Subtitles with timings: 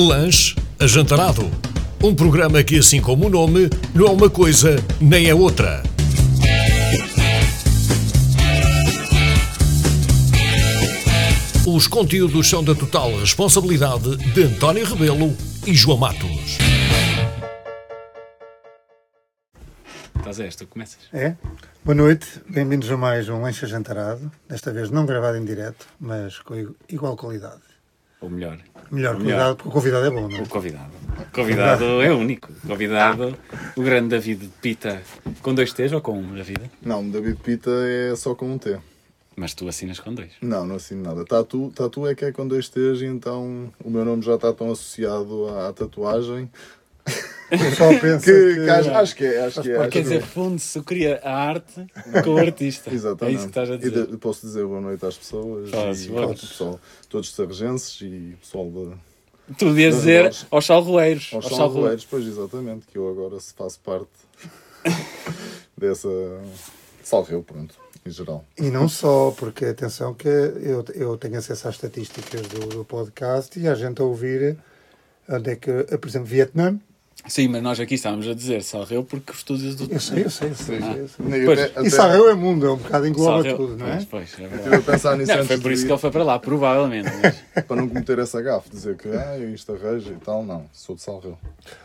[0.00, 1.50] Lanche Ajantarado.
[2.00, 5.82] Um programa que, assim como o nome, não é uma coisa nem é outra.
[11.66, 15.36] Os conteúdos são da total responsabilidade de António Rebelo
[15.66, 16.58] e João Matos.
[20.16, 21.08] Estás a esta, começas.
[21.12, 21.34] É?
[21.84, 24.30] Boa noite, bem-vindos a mais um Lancha Jantarado.
[24.48, 26.54] Desta vez não gravado em direto, mas com
[26.88, 27.67] igual qualidade.
[28.20, 28.58] Ou melhor,
[28.90, 29.54] Melhor Melhor.
[29.54, 30.42] porque o convidado é bom, não é?
[30.42, 30.90] o convidado.
[31.18, 32.50] O convidado é único.
[32.64, 33.36] O convidado,
[33.76, 35.02] o grande David Pita,
[35.42, 36.70] com dois T's ou com um, David?
[36.82, 38.78] Não, David Pita é só com um T.
[39.36, 40.32] Mas tu assinas com dois.
[40.42, 41.24] Não, não assino nada.
[41.24, 44.52] Tatu, tatu é que é com dois T's, e então o meu nome já está
[44.52, 46.50] tão associado à tatuagem
[47.76, 49.44] Só que, que, que acho, acho que é.
[49.46, 51.86] Acho que é Quer que dizer, funde-se, cria a arte
[52.24, 52.90] com o artista.
[52.92, 53.34] Exatamente.
[53.34, 54.06] É isso que estás a E dizer.
[54.06, 55.70] de- posso dizer boa noite às pessoas.
[55.70, 61.30] E ao pessoal, todos sargenses e pessoal de, Tu devias dizer aos salroeiros.
[61.32, 64.10] aos aos salroeiros, pois exatamente, que eu agora se faço parte
[65.76, 66.08] dessa
[67.02, 68.44] salreu, pronto, em geral.
[68.58, 73.58] E não só, porque atenção que eu, eu tenho acesso às estatísticas do, do podcast
[73.58, 74.56] e há gente a ouvir
[75.28, 76.78] onde é que, por exemplo, Vietnã.
[77.28, 79.92] Sim, mas nós aqui estávamos a dizer Salreu porque os estúdios do.
[79.92, 80.78] Eu sei, eu sei, eu sei.
[80.82, 80.96] Ah.
[80.96, 81.52] eu sei.
[81.66, 83.96] Até- E Sarreu é mundo, é um bocado engloba Salreu- tudo, não é?
[83.96, 84.74] Pois, pois, é Estive verdade.
[84.76, 87.08] a pensar nisso Não, antes foi por isso que ele foi para lá, provavelmente.
[87.22, 90.64] mas- para não cometer essa gafe, dizer que ah, eu isto arranjo e tal, não,
[90.72, 91.38] sou de Salreu.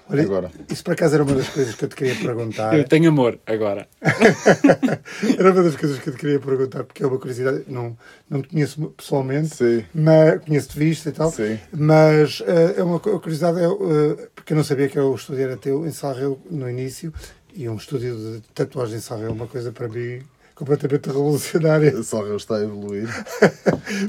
[0.09, 2.73] Olha, Agora, Isso por acaso era uma das coisas que eu te queria perguntar.
[2.77, 3.87] Eu tenho amor agora.
[5.37, 7.97] Era uma das coisas que eu te queria perguntar, porque é uma curiosidade, não,
[8.29, 11.57] não te conheço pessoalmente, sim, mas conheço de vista e tal, sim.
[11.71, 15.43] mas eh, é uma cu- curiosidade, é, eh, porque eu não sabia que o estúdio
[15.43, 17.13] era teu em Sarreu no início,
[17.55, 20.21] e um estúdio de tatuagem em Sarreu é uma coisa para mim
[20.55, 23.07] completamente revolucionária, Salreu está a evoluir.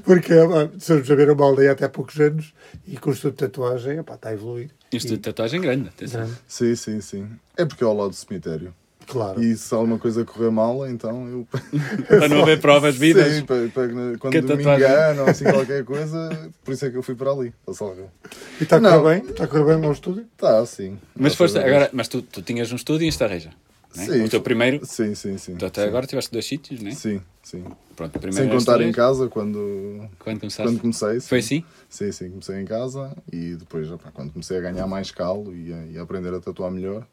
[0.04, 2.52] porque ah, se eu saber uma aldeia até há poucos anos,
[2.86, 4.70] e com o estúdio de tatuagem, epá, está a evoluir.
[4.97, 6.28] Isto de tatuagem grande, atenção.
[6.47, 7.28] Sim, sim, sim.
[7.56, 8.75] É porque é ao lado do cemitério.
[9.06, 9.43] Claro.
[9.43, 11.47] E se alguma coisa correr mal, então eu.
[12.09, 13.34] Para não haver provas vidas.
[13.34, 14.87] Sim, para, para quando me tatuagem?
[14.87, 18.10] engano ou assim qualquer coisa, por isso é que eu fui para ali, para Salreu.
[18.59, 19.31] E está a correr bem?
[19.31, 20.25] Está a correr bem o meu estúdio?
[20.37, 20.99] Tá, sim.
[21.15, 23.50] Mas foste agora, mas tu, tu tinhas um estúdio em Estarreja.
[23.97, 24.06] Né?
[24.06, 24.25] Sim.
[24.25, 25.56] O teu primeiro, Sim, sim, sim.
[25.56, 25.88] tu até sim.
[25.88, 26.91] agora tiveste dois sítios, né?
[26.91, 27.65] Sim, sim.
[27.94, 30.62] Pronto, primeiro Sem era contar em casa, quando, Quando começaste?
[30.62, 31.21] quando comecei.
[31.21, 31.28] sim.
[31.28, 31.65] Foi assim?
[31.88, 35.72] Sim, sim, comecei em casa e depois, opá, quando comecei a ganhar mais calo e
[35.72, 37.06] a, e a aprender a tatuar melhor,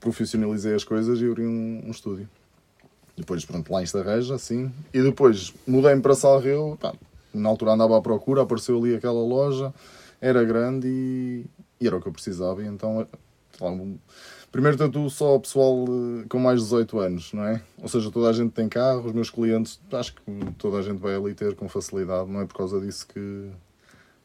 [0.00, 2.28] profissionalizei as coisas e abri um, um estúdio.
[3.16, 4.72] Depois, pronto, lá em Estarreja, sim.
[4.92, 6.78] E depois mudei-me para Salreu,
[7.32, 9.72] na altura andava à procura, apareceu ali aquela loja,
[10.20, 11.44] era grande e,
[11.80, 12.62] e era o que eu precisava.
[12.62, 13.06] E então,
[13.60, 13.70] lá,
[14.52, 17.60] primeiro tatu só o pessoal eh, com mais de 18 anos, não é?
[17.82, 20.20] Ou seja, toda a gente tem carro, os meus clientes, acho que
[20.58, 23.48] toda a gente vai ali ter com facilidade, não é por causa disso que,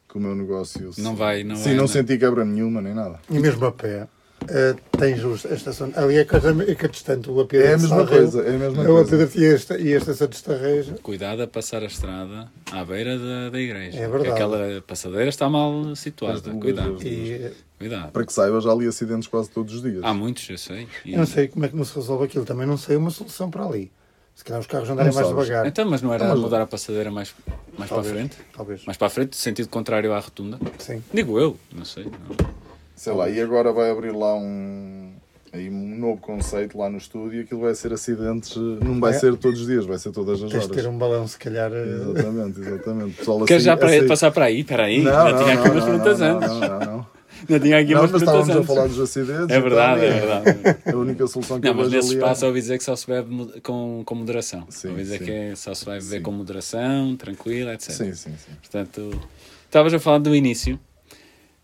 [0.10, 0.92] que o meu negócio...
[0.94, 1.88] se- Não vai, não Sim, vai, não não.
[1.88, 3.20] senti quebra nenhuma, nem nada.
[3.30, 4.08] E mesmo a pé.
[4.50, 5.92] Eh, tens os- a estação.
[5.96, 8.60] Ali é que é que é distante o AP É a mesma coisa, é a
[8.60, 9.30] mesma É o coisa.
[9.36, 10.96] e a esta- e a estação de Estarreja.
[11.02, 13.98] Cuidado a passar a estrada à beira da, da igreja.
[14.00, 14.32] É verdade.
[14.32, 16.52] aquela passadeira está mal situada.
[16.52, 16.98] Cuidado.
[17.06, 18.12] E Cuidado.
[18.12, 20.04] Para que saiba, já li acidentes quase todos os dias.
[20.04, 20.88] Há muitos, eu sei.
[21.06, 22.44] E- eu não sei como é que não se resolve aquilo.
[22.44, 23.92] Também não sei uma solução para ali.
[24.34, 25.66] Se calhar os carros andarem mais devagar.
[25.66, 27.34] Então, mas não era mas- mudar a passadeira mais,
[27.78, 28.14] mais para a Talvez.
[28.16, 28.38] frente?
[28.56, 28.86] Talvez.
[28.86, 30.60] Mais para a frente, sentido contrário à rotunda?
[30.80, 31.04] Sim.
[31.14, 32.06] Digo eu, não sei.
[32.06, 32.67] não.
[32.98, 35.12] Sei lá, e agora vai abrir lá um,
[35.54, 39.20] aí um novo conceito lá no estúdio e aquilo vai ser acidentes, não vai É.
[39.20, 40.84] ser todos os dias, vai ser todas as Tens de horas.
[40.84, 41.72] ter um balão, se calhar.
[41.72, 43.14] eh, Exatamente, exatamente.
[43.18, 44.62] Pessoal, Queres já assim- para, assim- passar para aí?
[44.62, 46.50] Espera aí, Não, já não, tinha não, aqui umas não, perguntas não, antes.
[46.50, 47.18] Não, não, não.
[47.48, 48.68] Já tinha aqui Não, umas mas perguntas estávamos a antes.
[48.68, 49.56] falar dos acidentes.
[49.56, 50.78] É e verdade, tal, é e verdade.
[50.92, 52.48] A única solução que Não, eu mas vejo nesse ali espaço é...
[52.48, 54.66] ouvi dizer que só se bebe com, com moderação.
[54.70, 55.26] Sim, ouvi dizer sim.
[55.26, 56.22] que é, só se vai beber Sim.
[56.24, 57.92] com moderação, tranquila, etc.
[57.92, 58.52] Sim, sim, sim.
[58.60, 59.22] Portanto,
[59.66, 60.80] estavas a falar do início.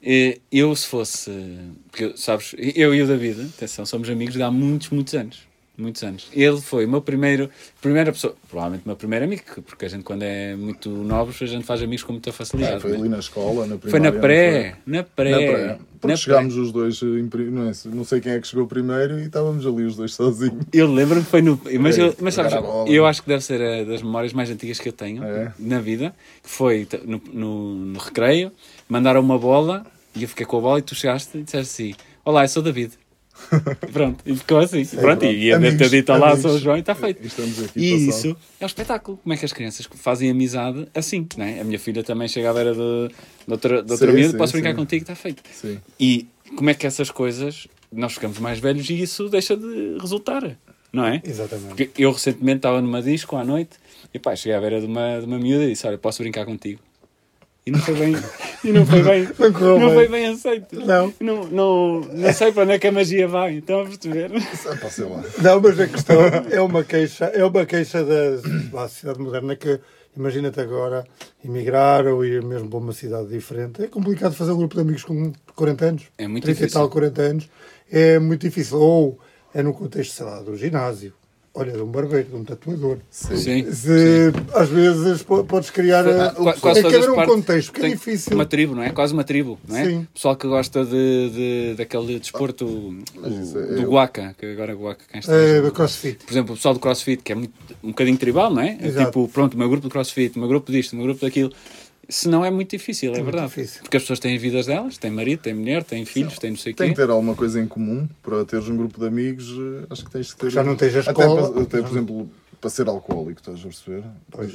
[0.05, 1.31] Eh, Eu, se fosse.
[1.89, 5.53] Porque, sabes, eu e o David, atenção, somos amigos de há muitos, muitos anos.
[5.75, 6.27] Muitos anos.
[6.31, 7.49] Ele foi o meu primeiro.
[7.81, 8.35] Primeira pessoa.
[8.47, 11.81] Provavelmente o meu primeiro amigo, porque a gente, quando é muito novos, a gente faz
[11.81, 12.75] amigos com muita facilidade.
[12.75, 12.97] É, foi né?
[12.97, 13.89] ali na escola, na primária.
[13.89, 14.75] Foi na pré.
[14.85, 15.31] Na pré.
[15.31, 15.79] Na pré.
[15.99, 19.23] Porque na chegámos os dois, não, é, não sei quem é que chegou primeiro e
[19.23, 20.63] estávamos ali os dois sozinhos.
[20.71, 21.59] Eu lembro-me que foi no.
[21.79, 22.87] Mas, É, eu, mas sabes, bola.
[22.87, 25.53] eu acho que deve ser a das memórias mais antigas que eu tenho É.
[25.57, 26.13] na vida.
[26.43, 28.51] Que foi no, no, no recreio,
[28.87, 29.83] mandaram uma bola
[30.15, 32.61] e eu fiquei com a bola e tu chegaste e disseste assim: Olá, eu sou
[32.63, 32.93] David.
[33.91, 34.85] Pronto, e ficou assim.
[34.85, 35.25] Pronto, pronto.
[35.25, 36.41] e ia deve ter dito olá, amigos.
[36.43, 37.23] sou o João e está feito.
[37.23, 38.09] E estamos aqui E passado.
[38.09, 39.17] isso é um espetáculo.
[39.23, 41.27] Como é que as crianças fazem amizade assim?
[41.35, 41.59] Não é?
[41.59, 44.37] A minha filha também chega à beira de, de outra, de outra Sim, miúda, sim,
[44.37, 44.75] posso brincar sim.
[44.75, 45.41] contigo, está feito.
[45.51, 45.79] Sim.
[45.99, 50.55] E como é que essas coisas, nós ficamos mais velhos e isso deixa de resultar,
[50.91, 51.19] não é?
[51.25, 51.69] Exatamente.
[51.69, 53.77] Porque eu recentemente estava numa disco à noite
[54.13, 56.45] e pá, cheguei à beira de uma, de uma miúda e disse: Olha, posso brincar
[56.45, 56.79] contigo?
[57.65, 58.15] E não foi bem,
[58.65, 59.95] e não foi bem, Não correu não bem.
[59.95, 60.75] foi bem aceito.
[60.85, 61.13] Não.
[61.21, 64.31] Não, não, não sei para onde é que a magia vai, estão a perceber?
[64.33, 65.41] É.
[65.41, 66.21] Não, mas a questão
[66.51, 68.31] é uma queixa, é uma queixa da
[68.71, 69.79] da sociedade moderna que
[70.17, 71.05] imagina-te agora
[71.43, 73.81] emigrar ou ir mesmo para uma cidade diferente.
[73.81, 76.03] É complicado fazer um grupo de amigos com 40 anos.
[76.17, 76.79] É muito 30 difícil.
[76.79, 77.49] e tal, 40 anos.
[77.91, 78.77] É muito difícil.
[78.79, 79.19] Ou
[79.53, 81.13] é no contexto, sei lá, do ginásio.
[81.55, 82.97] Olha, de um barbeiro, de um tatuador.
[83.11, 83.37] Sim.
[83.37, 83.71] Sim.
[83.71, 86.03] Se, às vezes po- podes criar.
[86.07, 88.33] Ah, é quase que todas haver um contexto, porque é difícil.
[88.33, 88.89] Uma tribo, não é?
[88.89, 89.85] Quase uma tribo, não é?
[89.85, 90.07] Sim.
[90.11, 94.47] Pessoal que gosta de, de, daquele desporto o- Mas isso é- do eu- Guaca, que
[94.47, 96.25] agora é Guaca quem está É, crossfit.
[96.25, 97.53] Por exemplo, o pessoal do CrossFit, que é muito,
[97.83, 98.75] um bocadinho tribal, não é?
[98.81, 99.05] É Exato.
[99.05, 101.51] tipo, pronto, o meu grupo de CrossFit, o meu grupo disto, o meu grupo daquilo.
[102.09, 103.47] Se não é muito difícil, é, muito verdade.
[103.47, 103.81] difícil.
[103.81, 106.73] Porque as pessoas têm vidas delas, têm marido, têm mulher, têm filhos, têm não sei
[106.73, 106.93] o Tem quê.
[106.93, 109.47] que ter alguma coisa em comum para teres um grupo de amigos.
[109.49, 110.49] eh, Acho que tens que ter.
[110.51, 111.51] Já não tens a Até escola.
[111.53, 112.29] pa- Até, por exemplo,
[112.63, 114.03] para ser alcoólico, estás a perceber?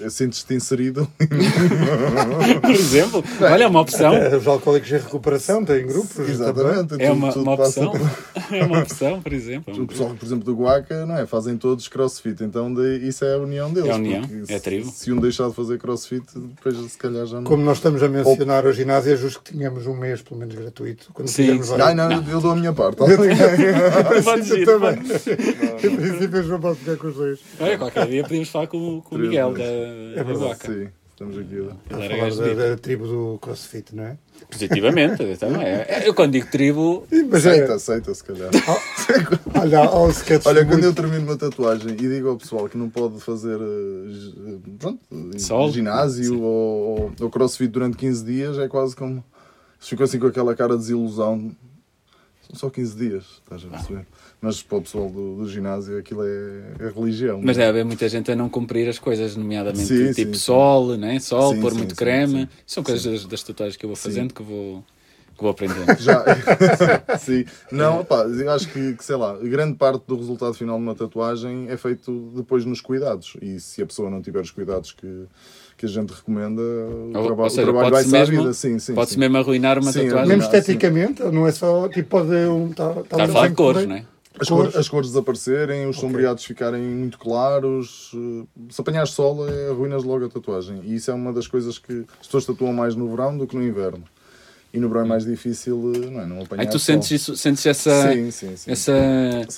[0.03, 1.07] Eh, Sentes-te inserido.
[2.63, 4.15] Por exemplo, olha, é uma opção.
[4.15, 6.15] Eh, Os alcoólicos em recuperação têm grupos.
[6.17, 6.31] também.
[6.33, 6.95] Exatamente.
[6.95, 7.93] É tudo- uma, tudo uma passa opção.
[7.93, 9.83] por- É uma opção, por exemplo.
[9.83, 11.27] O pessoal, por exemplo, do Guaca, não é?
[11.27, 13.91] Fazem todos crossfit, então daí- isso é a união deles.
[13.91, 14.91] É a união, é a se- tribo.
[14.91, 17.45] Se um deixar de fazer crossfit, depois se calhar já não.
[17.45, 20.55] Como nós estamos a mencionar o ginásio, é justo que tínhamos um mês, pelo menos,
[20.55, 21.11] gratuito.
[21.13, 21.75] Quando Sim, sim.
[21.79, 22.97] Ai, não, eu dou a minha parte.
[23.05, 23.37] Também.
[24.65, 25.27] podes.
[25.85, 27.39] Em princípio, não posso ficar com os dois.
[27.61, 30.73] Olha, qualquer dia podíamos falar com, com o Miguel da, da verdade, Guaca.
[30.73, 31.55] Sim, estamos aqui.
[31.55, 34.19] Ele A era falar da, da tribo do crossfit, não é?
[34.51, 35.85] Positivamente, então, é.
[35.89, 38.51] É, Eu quando digo tribo, Mas Aceita, é, aceita, se calhar.
[39.61, 42.79] olha, há um sketch Olha, quando eu termino uma tatuagem e digo ao pessoal que
[42.79, 45.01] não pode fazer eh, pronto,
[45.39, 45.71] Sol.
[45.73, 49.25] ginásio ou, ou crossfit durante 15 dias, é quase como.
[49.81, 51.55] Ficam assim com aquela cara de desilusão.
[52.49, 54.07] São só 15 dias, estás a perceber?
[54.41, 57.41] Mas para o pessoal do, do ginásio aquilo é, é religião.
[57.43, 60.35] Mas deve haver muita gente a não cumprir as coisas, nomeadamente Sim, tipo sim, sim.
[60.35, 61.19] sol, né?
[61.19, 62.43] sol, Sim, pôr sim, muito sim, creme.
[62.43, 62.49] sim.
[62.65, 64.03] São coisas das, das tatuagens que eu vou Sim.
[64.05, 64.85] fazendo que vou,
[65.37, 65.93] que vou aprendendo.
[65.99, 66.25] Já.
[67.19, 67.45] Sim.
[67.73, 70.95] Não, pá, eu acho que, que, sei lá, grande parte do resultado final de uma
[70.95, 73.37] tatuagem é feito depois nos cuidados.
[73.43, 75.25] E se a pessoa não tiver os cuidados que,
[75.77, 78.53] que a gente recomenda, o, Ou- traba- ou seja, o trabalho vai ser vida.
[78.53, 78.95] Sim, sim.
[78.95, 79.21] Pode-se sim.
[79.21, 80.29] mesmo arruinar uma Sim, tatuagem.
[80.29, 80.57] Mesmo sim.
[80.57, 82.73] esteticamente, não é só tipo, pode um.
[82.73, 84.05] Tá, tá Está a falar de cores, não é?
[84.41, 88.13] As cores, as cores desaparecerem, os sombreados ficarem muito claros.
[88.15, 90.81] eh, Se apanhares sol, é, arruinas logo a tatuagem.
[90.85, 93.57] E isso é uma das coisas que as pessoas tatuam mais no verão do que
[93.57, 94.05] no inverno.
[94.73, 96.27] E no verão é mais difícil, eh, não é?
[96.27, 98.71] Não apanhar Aí tu sentes, isso, sentes essa, Sim, sim, sim.
[98.71, 98.93] essa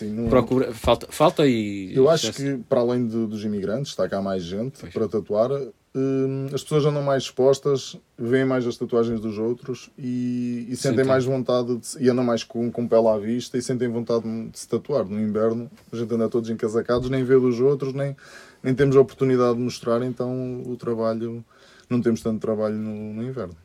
[0.04, 0.72] não- procura.
[0.72, 1.92] Falta, falta e.
[1.94, 4.92] Eu acho que, para além de- dos imigrantes, está cá mais gente Pois.
[4.92, 5.50] para tatuar,
[5.94, 10.98] hum, as pessoas andam mais expostas, veem mais as tatuagens dos outros e, e sentem
[10.98, 11.04] Sentem.
[11.04, 14.58] mais vontade de, e andam mais com, com pele à vista e sentem vontade de
[14.58, 15.04] se tatuar.
[15.04, 18.16] No inverno, a gente anda todos encasacados, nem vê dos outros, nem,
[18.62, 21.44] nem temos a oportunidade de mostrar, então o trabalho,
[21.88, 23.56] não temos tanto trabalho no, no inverno.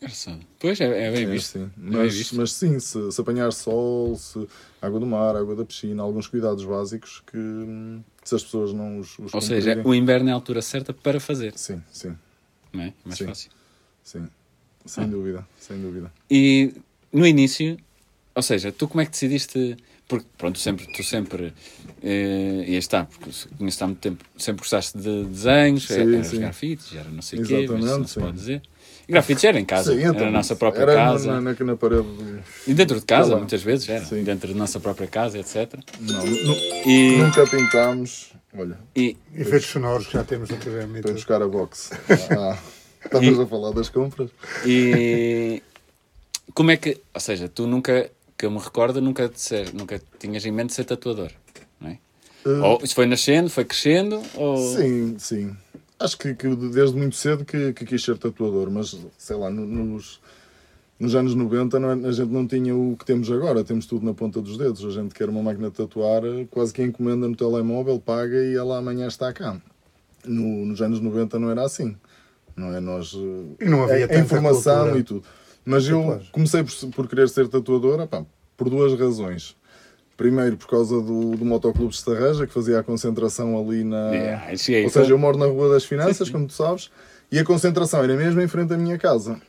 [0.00, 0.40] Engraçado.
[0.60, 1.52] Pois é, é bem É, visto.
[1.52, 1.62] sim.
[1.64, 2.36] É bem Mas, visto.
[2.36, 4.46] mas sim, se, se apanhar sol, se
[4.80, 7.36] água do mar, água da piscina, alguns cuidados básicos que
[8.24, 11.18] se as pessoas não os, os Ou seja, o inverno é a altura certa para
[11.18, 12.16] fazer, Sim, sim,
[12.72, 12.92] não é?
[13.04, 13.26] Mais Sim.
[13.26, 13.50] fácil.
[14.04, 14.28] sim.
[14.86, 16.10] Sem dúvida, sem dúvida.
[16.30, 16.72] E
[17.12, 17.76] no início,
[18.34, 19.76] ou seja, tu como é que decidiste?
[20.06, 21.52] Porque pronto, sempre, tu sempre,
[22.02, 26.24] eh, e aí está, porque conheço há muito tempo, sempre gostaste de desenhos, Sim, era
[26.24, 26.38] sim.
[26.38, 28.20] grafites, era não sei o quê, mas não se sim.
[28.20, 28.62] pode dizer.
[29.08, 31.40] E grafites era em casa, Sim, era então, na nossa própria era casa.
[31.40, 32.02] Na, na, na parede.
[32.02, 34.04] de- E dentro de casa, Tá muitas vezes, era.
[34.04, 34.22] Sim.
[34.22, 35.74] Dentro da nossa própria casa, etc.
[36.00, 36.26] Não,
[36.86, 38.32] E, nunca pintámos.
[38.56, 41.00] Olha, e Efeitos sonoros que já temos no TV.
[41.00, 41.90] para buscar a box.
[42.30, 42.58] Ah,
[43.04, 44.30] estamos a falar das compras.
[44.66, 45.62] E
[46.54, 50.00] como é que, ou seja, tu nunca, que eu me recordo, nunca, de ser, nunca
[50.18, 51.30] tinhas em mente ser tatuador,
[51.80, 51.98] não é?
[52.44, 54.56] Uh, Ou isso foi nascendo, foi crescendo, ou...
[54.76, 55.56] Sim, sim.
[56.00, 59.66] Acho que, que desde muito cedo que, que quis ser tatuador, mas sei lá, no-
[59.66, 60.20] nos,
[60.98, 64.06] nos anos 90 não é- a gente não tinha o que temos agora, temos tudo
[64.06, 64.84] na ponta dos dedos.
[64.84, 68.78] A gente quer uma máquina de tatuar, quase que encomenda no telemóvel, paga e ela
[68.78, 69.60] amanhã está cá.
[70.24, 71.96] No- nos anos 90 não era assim.
[72.56, 72.80] Não é?
[72.80, 74.98] Nós, eh, E não havia a, a informação cultura.
[75.00, 75.24] e tudo.
[75.64, 78.06] Mas eu comecei por, por querer ser tatuador
[78.56, 79.56] por duas razões.
[80.18, 84.10] Primeiro, por causa do, do Motoclube de Estarreja, que fazia a concentração ali na.
[84.10, 86.90] Yeah, cheguei, Ou seja, eu moro na Rua das Finanças, como tu sabes,
[87.30, 89.40] e a concentração era mesmo em frente à minha casa.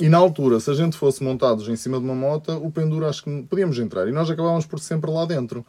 [0.00, 3.06] E na altura, se a gente fosse montados em cima de uma moto, o penduro
[3.06, 4.08] acho que podíamos entrar.
[4.08, 5.64] E nós acabávamos por sempre lá dentro.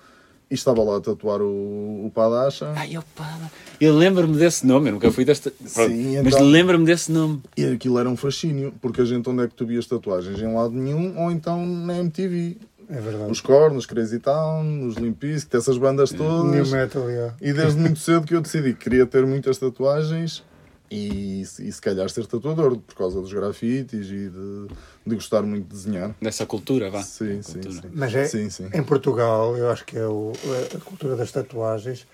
[0.49, 2.73] E estava lá a tatuar o, o Padacha.
[2.75, 5.53] Ai, opa, eu lembro-me desse nome, eu nunca fui desta...
[5.63, 7.39] Sim, Mas então- lembro-me desse nome.
[7.55, 10.39] E aquilo era um fascínio, porque a gente onde é que tu vias tatuagens?
[10.39, 12.57] Em lado nenhum, ou então na MTV.
[12.89, 13.31] É verdade.
[13.31, 16.71] Os Cornos, Crazy Town, os Limp Bizkit, essas bandas New todas.
[16.71, 17.35] Metal, yeah.
[17.39, 20.43] E desde muito cedo que eu decidi que queria ter muitas tatuagens
[20.91, 24.67] E, se- e se calhar ser tatuador por causa dos grafites e de,
[25.05, 26.15] de gostar muito de desenhar.
[26.19, 27.03] Dessa cultura, vá.
[27.03, 27.81] Sim, sim, Cultura.
[27.83, 27.89] sim.
[27.93, 28.67] Mas é, Sim, sim.
[28.73, 30.33] em Portugal, eu acho que é o,
[30.75, 32.07] a cultura das tatuagens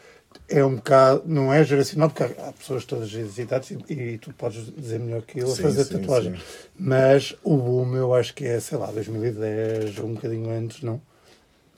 [0.47, 4.33] é um bocado, não é geracional, porque há pessoas todas as idades e, e tu
[4.33, 6.35] podes dizer melhor que eu a Sim, fazer sim, tatuagem.
[6.35, 6.43] sim.
[6.77, 11.01] Mas o boom eu acho que é, sei lá, 2010 ou um bocadinho antes, não?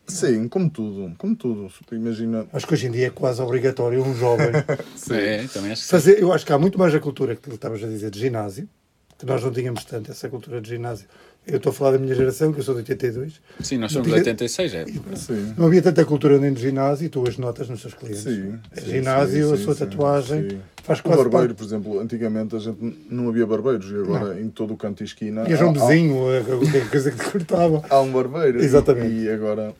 [0.07, 1.69] Sim, como tudo, como tudo.
[1.91, 2.47] Imagina.
[2.53, 4.51] Acho que hoje em dia é quase obrigatório um jovem
[5.11, 5.91] É, também acho que sim.
[5.91, 6.21] fazer.
[6.21, 8.69] Eu acho que há muito mais a cultura que tu estavas a dizer de ginásio,
[9.17, 11.07] que nós não tínhamos tanto essa cultura de ginásio.
[11.45, 13.39] Eu estou a falar da minha geração, que eu sou de 82.
[13.61, 14.85] Sim, nós somos de Tinha- 86, é.
[15.15, 15.53] Sim.
[15.57, 18.21] Não havia tanta cultura nem de ginásio e tu as notas nos seus clientes.
[18.23, 20.59] Sim, É sim, ginásio, sim, a sua sim, tatuagem, sim.
[20.83, 21.57] faz O quase barbeiro, parte.
[21.57, 22.77] por exemplo, antigamente a gente
[23.09, 25.71] não havia barbeiros e agora em todo o canto e esquina E há, um há-
[25.87, 27.81] vizinho, a coisa que te cortava.
[27.89, 28.61] há um barbeiro.
[28.61, 29.13] Exatamente.
[29.15, 29.73] E agora,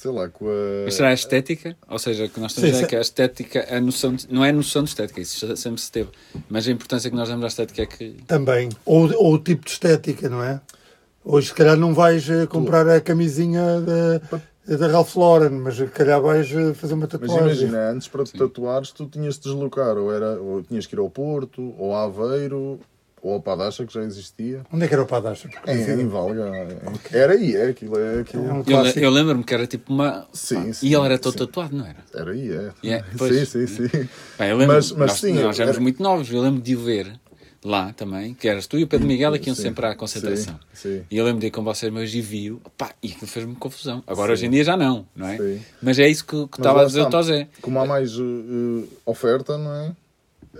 [0.00, 0.84] sei lá, com a.
[0.86, 1.76] Mas será a estética?
[1.88, 2.88] Ou seja, que nós estamos Sim, a dizer sim.
[2.90, 5.90] que a estética, a noção de- não é a noção de estética, isso sempre se
[5.92, 6.08] teve.
[6.48, 8.16] Mas a importância que nós damos à estética é que.
[8.26, 8.68] Também.
[8.84, 10.60] Ou, ou o tipo de estética, não é?
[11.24, 15.86] Hoje, se calhar, não vais eh, comprar a camisinha da, da Ralph Lauren, mas se
[15.88, 17.40] calhar vais eh, fazer uma Mas tatuagem.
[17.46, 20.98] imagina, antes para te tatuares, tu tinhas de deslocar, ou, era, ou tinhas que ir
[20.98, 22.80] ao Porto, ou a Aveiro,
[23.22, 24.62] ou ao Padacha, que já existia.
[24.72, 25.48] Onde é que era o Padacha?
[25.48, 26.42] Porque Em, em Valga.
[27.12, 27.98] em- Era aí, é aquilo.
[27.98, 28.46] É aquilo.
[28.46, 30.26] É um Eu, eu lembro-me que era tipo uma.
[30.32, 31.38] Sim, Ah, sim, e ele era todo sim.
[31.38, 31.98] tatuado, não era?
[32.14, 32.70] Era aí, é.
[32.84, 33.48] Yeah, sim, pois.
[33.48, 33.88] sim, sim.
[34.38, 36.76] Bem, eu lembro, Mas- mas nós, sim, nós éramos era- muito novos, eu lembro de
[36.76, 37.12] o ver
[37.62, 40.58] lá também, que eras tu e o Pedro Miguel que iam Sim, sempre à concentração.
[40.72, 41.04] sim, sim.
[41.10, 44.02] E eu lembro de ir com vocês, mas e vi-o, pá, e aquilo fez-me confusão.
[44.06, 44.32] Agora Sim.
[44.32, 45.36] hoje em dia já não, não é?
[45.36, 45.60] Sim.
[45.82, 47.48] Mas é isso que, que estava a dizer o Tosé.
[47.60, 49.92] Como há mais eh, oferta, não é?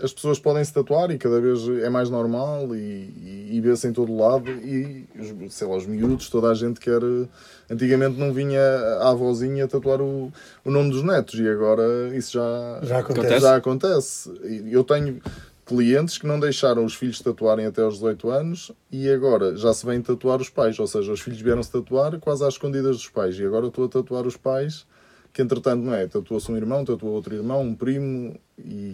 [0.02, 3.88] As pessoas podem se tatuar e cada vez é mais normal e, e, e vê-se
[3.88, 7.02] em todo lado e, os- sei lá, os miúdos, toda a gente quer...
[7.02, 7.26] eh,
[7.68, 8.60] Antigamente não vinha
[9.00, 10.32] a avózinha tatuar o,
[10.64, 11.82] o nome dos netos e agora
[12.16, 13.40] isso já, Já acontece.
[13.40, 14.32] Já acontece.
[14.70, 15.20] Eu tenho
[15.66, 19.84] clientes que não deixaram os filhos tatuarem até aos 18 anos e agora já se
[19.86, 23.36] vêm tatuar os pais, ou seja, os filhos vieram-se tatuar quase às escondidas dos pais
[23.38, 24.84] e agora estou a tatuar os pais
[25.32, 28.92] que entretanto não é, tatua-se um irmão, tatua outro irmão, um primo e,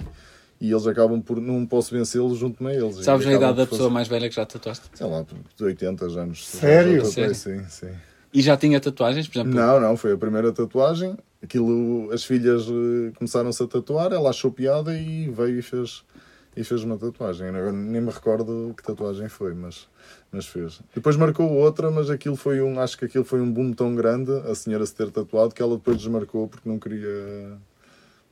[0.61, 2.97] e eles acabam por, não posso vencê-los junto-me a eles.
[2.97, 4.87] Sabes a idade da pessoa mais velha que já tatuaste?
[4.95, 5.25] Sei lá,
[5.57, 6.47] de 80 anos.
[6.47, 7.05] Sério?
[7.05, 7.35] Sério?
[7.35, 7.91] Sim, sim.
[8.33, 9.55] E já tinha tatuagens, por exemplo?
[9.55, 11.17] Não, não, foi a primeira tatuagem.
[11.43, 16.05] Aquilo, as filhas eh, começaram-se a tatuar, ela achou piada e veio e fez,
[16.57, 17.49] e fez uma tatuagem.
[17.49, 19.89] Agora nem me recordo que tatuagem foi, mas,
[20.31, 20.81] mas fez.
[20.95, 24.33] Depois marcou outra, mas aquilo foi um, acho que aquilo foi um boom tão grande,
[24.51, 27.57] a senhora se ter tatuado, que ela depois desmarcou porque não queria.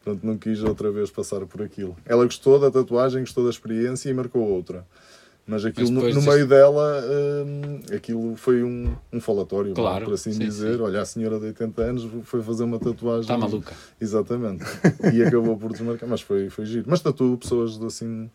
[0.05, 1.97] Pronto, não quis outra vez passar por aquilo.
[2.05, 4.85] Ela gostou da tatuagem, gostou da experiência e marcou outra.
[5.47, 7.03] Mas aquilo, Mas no, no disto- meio dela,
[7.47, 10.77] hum, aquilo foi um, um falatório, Claro, por assim sim, dizer.
[10.77, 10.81] sim.
[10.83, 13.23] Olha, a senhora de 80 anos foi fazer uma tatuagem.
[13.23, 13.73] Está maluca.
[14.01, 14.65] Exatamente.
[15.13, 16.85] E acabou por desmarcar, mas foi, foi giro.
[16.89, 18.31] Mas tatuo pessoas de, assim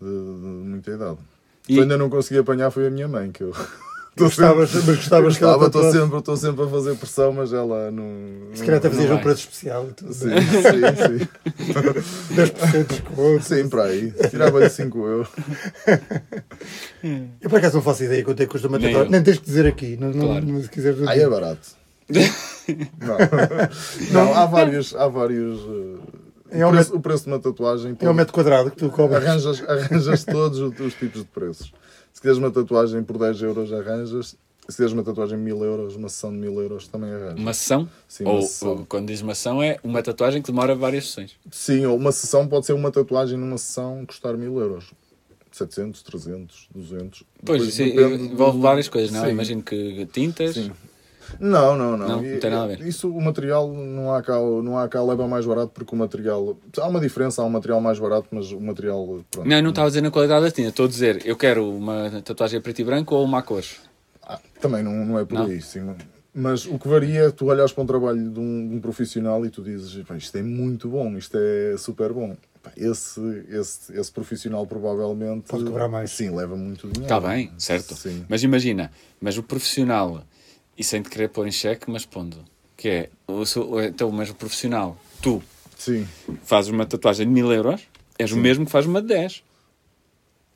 [0.00, 1.18] de, de muita idade.
[1.68, 3.52] E- Eu ainda não consegui apanhar, foi a minha mãe que eu.
[4.16, 7.52] Estou Gostavas, mas gostavas que ela Gostava, estou sempre, estou sempre a fazer pressão, mas
[7.52, 8.06] ela não.
[8.54, 10.12] Se calhar até fazias um preço especial e tudo.
[10.14, 11.28] Sim, sim,
[12.32, 13.42] 10% de desconto.
[13.42, 13.62] sim.
[13.62, 14.12] Sim, para aí.
[14.30, 15.28] Tirava-lhe 5 euros.
[17.40, 19.10] Eu por acaso não faço ideia quanto é que custa uma tatuagem.
[19.10, 19.96] Nem tens que dizer aqui.
[20.00, 20.46] Não, não, Claro.
[20.46, 21.06] não, se quiseres.
[21.08, 21.68] Aí é barato.
[23.00, 24.94] Não, não há vários.
[24.94, 25.58] Há vários
[26.50, 27.96] eh, É o, um preço, o preço de uma tatuagem.
[27.98, 29.24] É o metro quadrado que tu cobras.
[29.24, 31.72] Arranjas, arranjas todos os, os tipos de preços.
[32.24, 34.28] Se quiseres uma tatuagem por 10 euros, arranjas.
[34.66, 37.38] Se quiseres uma tatuagem de 1000 euros, uma sessão de 1000 euros, também arranjas.
[37.38, 37.88] Uma sessão?
[38.08, 38.68] Sim, uma ou, sessão.
[38.70, 41.36] ou quando diz uma sessão é uma tatuagem que demora várias sessões.
[41.50, 44.94] Sim, ou uma sessão pode ser uma tatuagem numa sessão custar 1000 euros.
[45.52, 47.24] 700, 300, 200.
[47.44, 49.20] Pois, Depois isso envolve várias coisas, não?
[49.20, 49.26] é?
[49.26, 49.32] Sim.
[49.32, 50.54] Imagino que tintas.
[50.54, 50.72] Sim.
[51.40, 52.08] Não, não, não.
[52.08, 52.80] Não, não tem nada a ver.
[52.80, 56.56] Isso, o material, não há, cá, não há cá leva mais barato porque o material.
[56.78, 59.20] Há uma diferença, há um material mais barato, mas o material.
[59.30, 61.36] Pronto, Não, eu não estava a dizer na qualidade da tinta, estou a dizer, eu
[61.36, 63.80] quero uma tatuagem a preto e branco ou uma a cores.
[64.22, 65.46] Ah, também não, não é por Não?
[65.46, 65.94] aí, sim.
[66.36, 69.46] Mas o que varia é tu olhas para um trabalho de um, de um profissional
[69.46, 72.36] e tu dizes "Pá, isto é muito bom, isto é super bom.
[72.76, 75.44] Esse, esse, esse profissional provavelmente.
[75.48, 76.10] Pode cobrar mais.
[76.10, 77.02] Sim, leva muito dinheiro.
[77.02, 77.94] Está bem, certo.
[77.94, 78.24] Sim.
[78.28, 78.90] Mas imagina,
[79.20, 80.24] mas o profissional,
[80.78, 82.38] e sem te querer pôr em xeque, mas pondo,
[82.76, 85.42] que é, o, seu- então, o profissional, tu
[85.78, 86.06] Sim.
[86.44, 87.82] fazes uma tatuagem de mil euros,
[88.18, 89.42] és o mesmo que faz uma de 10.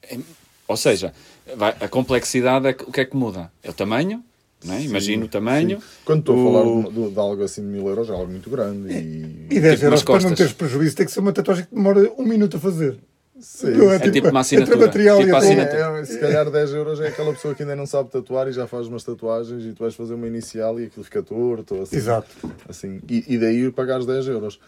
[0.03, 0.19] É-
[0.67, 1.13] ou seja,
[1.57, 3.51] vai- a complexidade, é o que é que muda?
[3.63, 4.23] É o tamanho,
[4.69, 4.81] é?
[4.83, 5.81] imagina o tamanho.
[5.81, 5.87] Sim.
[6.05, 6.53] Quando estou o- a
[6.85, 8.93] falar de, de algo assim de mil euros, é algo muito grande.
[8.93, 9.47] E...
[9.57, 12.13] E 10 Tipo euros para não teres prejuízo tem que ser uma tatuagem que demora
[12.19, 12.99] um minuto a fazer.
[13.40, 13.71] Sim.
[13.71, 14.76] Não É tipo uma Entre assinatura.
[14.76, 17.33] o material Tipo e a assina- tua- É, é, se calhar 10 euros é aquela
[17.33, 20.14] pessoa que ainda não sabe tatuar e já faz umas tatuagens e tu vais fazer
[20.14, 21.75] uma inicial e aquilo fica torto.
[21.76, 22.28] ou Assim, Exato.
[22.68, 24.59] Assim, e, e daí pagares 10 euros.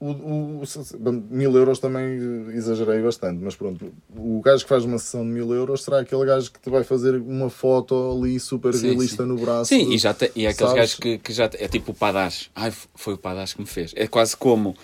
[0.00, 0.62] o, o,
[1.30, 2.16] mil euros também
[2.54, 6.24] exagerei bastante, mas pronto, o gajo que faz uma sessão de mil euros será aquele
[6.26, 9.28] gajo que te vai fazer uma foto ali super Sim, realista sim.
[9.28, 9.68] no braço.
[9.68, 11.48] Sim, e, já te- e é aqueles gajos que, que já.
[11.48, 12.50] te- É tipo o Padás.
[12.54, 13.92] Ai, foi o Padás que me fez.
[13.96, 14.74] É quase como,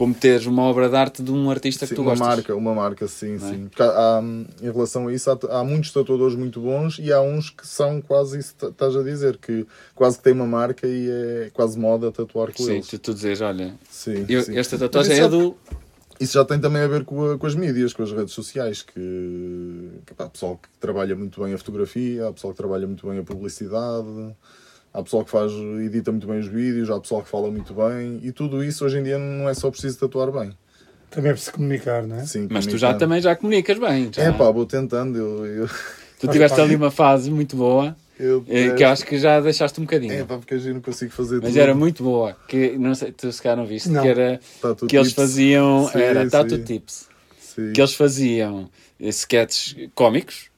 [0.00, 2.26] como teres uma obra de arte de um artista Sim, que tu uma gostas.
[2.26, 3.38] marca, uma marca, sim, é?
[3.38, 3.66] sim.
[3.68, 4.22] Porque há-
[4.62, 8.00] em relação a isso, há, há muitos tatuadores muito bons e há uns que são
[8.00, 11.78] quase isso que estás a dizer, que quase que têm uma marca e é quase
[11.78, 12.88] moda tatuar com Sim, eles.
[12.88, 14.56] tu, tu dizes, olha, Sim, eu- sim.
[14.56, 15.54] esta tatuagem isso é já- do.
[16.18, 18.80] Isso já tem também a ver com, a- com as mídias, com as redes sociais,
[18.80, 18.94] que,
[20.06, 23.18] que há pessoal que trabalha muito bem a fotografia, há pessoal que trabalha muito bem
[23.18, 24.34] a publicidade,
[24.92, 25.52] há pessoal que faz,
[25.84, 28.98] edita muito bem os vídeos, há pessoal que fala muito bem, e tudo isso hoje
[28.98, 30.52] em dia não é só preciso tatuar bem.
[31.10, 32.24] Também é preciso comunicar, não é?
[32.26, 34.10] Sim, Mas tu já também já comunicas bem.
[34.12, 34.22] já.
[34.22, 35.68] É pá, vou tentando, eu, eu,
[36.20, 39.84] tu tiveste ali uma fase muito boa eu eh, que acho que já deixaste um
[39.84, 40.12] bocadinho.
[40.12, 41.58] É pá, porque eu não consigo fazer Mas tudo.
[41.60, 42.36] era muito boa.
[42.46, 44.02] Que, não sei, tu se calhar não viste, Não.
[44.02, 45.22] que era Tattoo que eles tips.
[45.22, 45.88] faziam.
[45.88, 46.28] Sim, era sim.
[46.30, 47.08] Tattoo Tips.
[47.40, 47.72] Sim.
[47.72, 48.68] Que eles faziam
[49.00, 50.49] eh, sketches cómicos.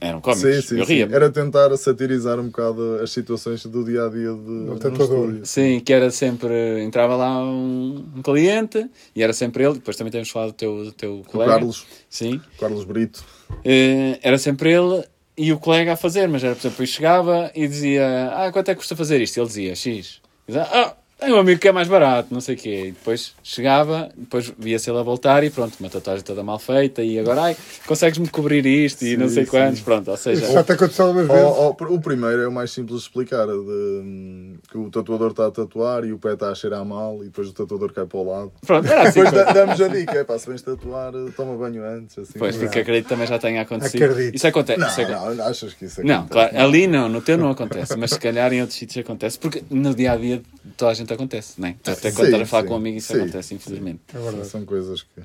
[0.00, 0.42] Eram cómicos.
[0.42, 0.94] Sim, sim, Eu sim.
[0.94, 1.08] ria.
[1.12, 5.40] Era tentar satirizar um bocado as situações do dia a dia de tatuador.
[5.44, 6.82] Sim, que era sempre.
[6.82, 9.74] Entrava lá um, um cliente e era sempre ele.
[9.74, 11.52] Depois também temos falado do teu, do teu O colega.
[11.52, 12.40] Carlos, Sim.
[12.58, 13.24] Carlos Brito.
[13.64, 15.04] Eh, era sempre ele
[15.36, 18.70] e o colega a fazer, mas era, por exemplo, eu chegava e dizia: Ah, quanto
[18.70, 19.38] é que custa fazer isto?
[19.38, 20.20] Ele dizia X.
[20.46, 20.94] E dizia, ah,
[21.24, 22.84] tem um amigo que é mais barato, não sei o quê.
[22.88, 27.02] E depois chegava, depois via-se ele a voltar e pronto, uma tatuagem toda mal feita.
[27.02, 29.04] E agora, ai, consegues-me cobrir isto?
[29.04, 29.50] e não Sim, sei sim.
[29.50, 30.42] quantos, pronto, ou seja.
[30.44, 31.42] Isso já te aconteceu algumas vezes.
[31.44, 35.46] Oh, oh, o primeiro é o mais simples de explicar, de, que o tatuador está
[35.46, 38.18] a tatuar e o pé está a cheirar mal e depois o tatuador cai para
[38.18, 38.52] o lado.
[38.66, 39.22] Pronto, era assim.
[39.24, 42.18] Depois damos a dica, é pá, se vens tatuar, toma banho antes.
[42.18, 44.02] Assim, Pois, porque acredito que também já tenha acontecido.
[44.04, 44.34] Acredito.
[44.34, 44.80] Isso acontece.
[44.80, 45.36] Não, isso acontece.
[45.36, 46.50] não, achas que isso Não, acontece?
[46.50, 49.62] claro, ali não, no teu não acontece, mas se calhar em outros sítios acontece, porque
[49.70, 50.42] no dia a dia
[50.76, 51.76] toda a gente acontece, não é?
[51.86, 53.20] Até quando estar a falar sim, com um amigo isso sim.
[53.22, 54.00] acontece, infelizmente.
[54.14, 54.48] É verdade.
[54.48, 55.20] São coisas que,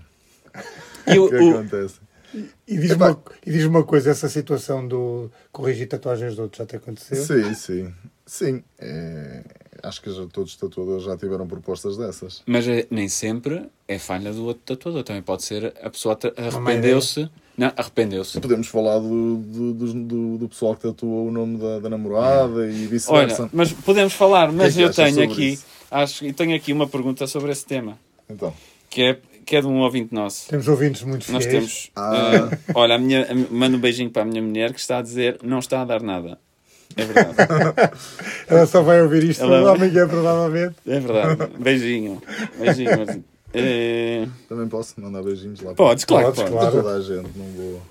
[1.08, 2.00] E o, que o- acontecem.
[2.68, 3.08] E diz-me Epá.
[3.10, 7.18] uma, e diz uma coisa, essa situação do corrigir tatuagens de outros já te aconteceu?
[7.26, 7.94] Sim, sim.
[8.24, 9.44] Sim, é,
[9.82, 12.44] acho que já, todos os tatuadores já tiveram propostas dessas.
[12.46, 15.02] Mas é- nem sempre é falha do outro tatuador.
[15.04, 17.28] Também pode ser a pessoa arrependeu-se.
[17.58, 18.40] Não, arrependeu-se.
[18.40, 22.68] Podemos falar do, do, do, do- do pessoal que tatua o nome da, da namorada
[22.68, 23.50] e Olha, vice-versa.
[23.52, 25.66] mas podemos falar, mas que eu tenho aqui, isso?
[25.91, 27.97] Acho e tenho aqui uma pergunta sobre esse tema,
[28.30, 28.54] Então,
[28.89, 30.47] que é, que é de um ouvinte nosso.
[30.49, 31.45] Temos ouvintes muito fiéis.
[31.45, 31.91] Nós temos.
[31.95, 32.49] Ah.
[32.52, 35.02] eh, olha, a minha, a, manda um beijinho para a minha mulher que está a
[35.02, 36.38] dizer não está a dar nada.
[36.95, 37.36] É verdade.
[38.47, 40.75] Ela só vai ouvir isto Ela- amanhã, provavelmente.
[40.88, 41.52] É verdade.
[41.60, 42.21] Beijinho.
[42.60, 43.23] Beijinho.
[43.54, 46.71] Eh, também posso mandar beijinhos lá podes, claro, Podes, para claro.
[46.71, 47.30] toda a gente.
[47.36, 47.82] Não vou.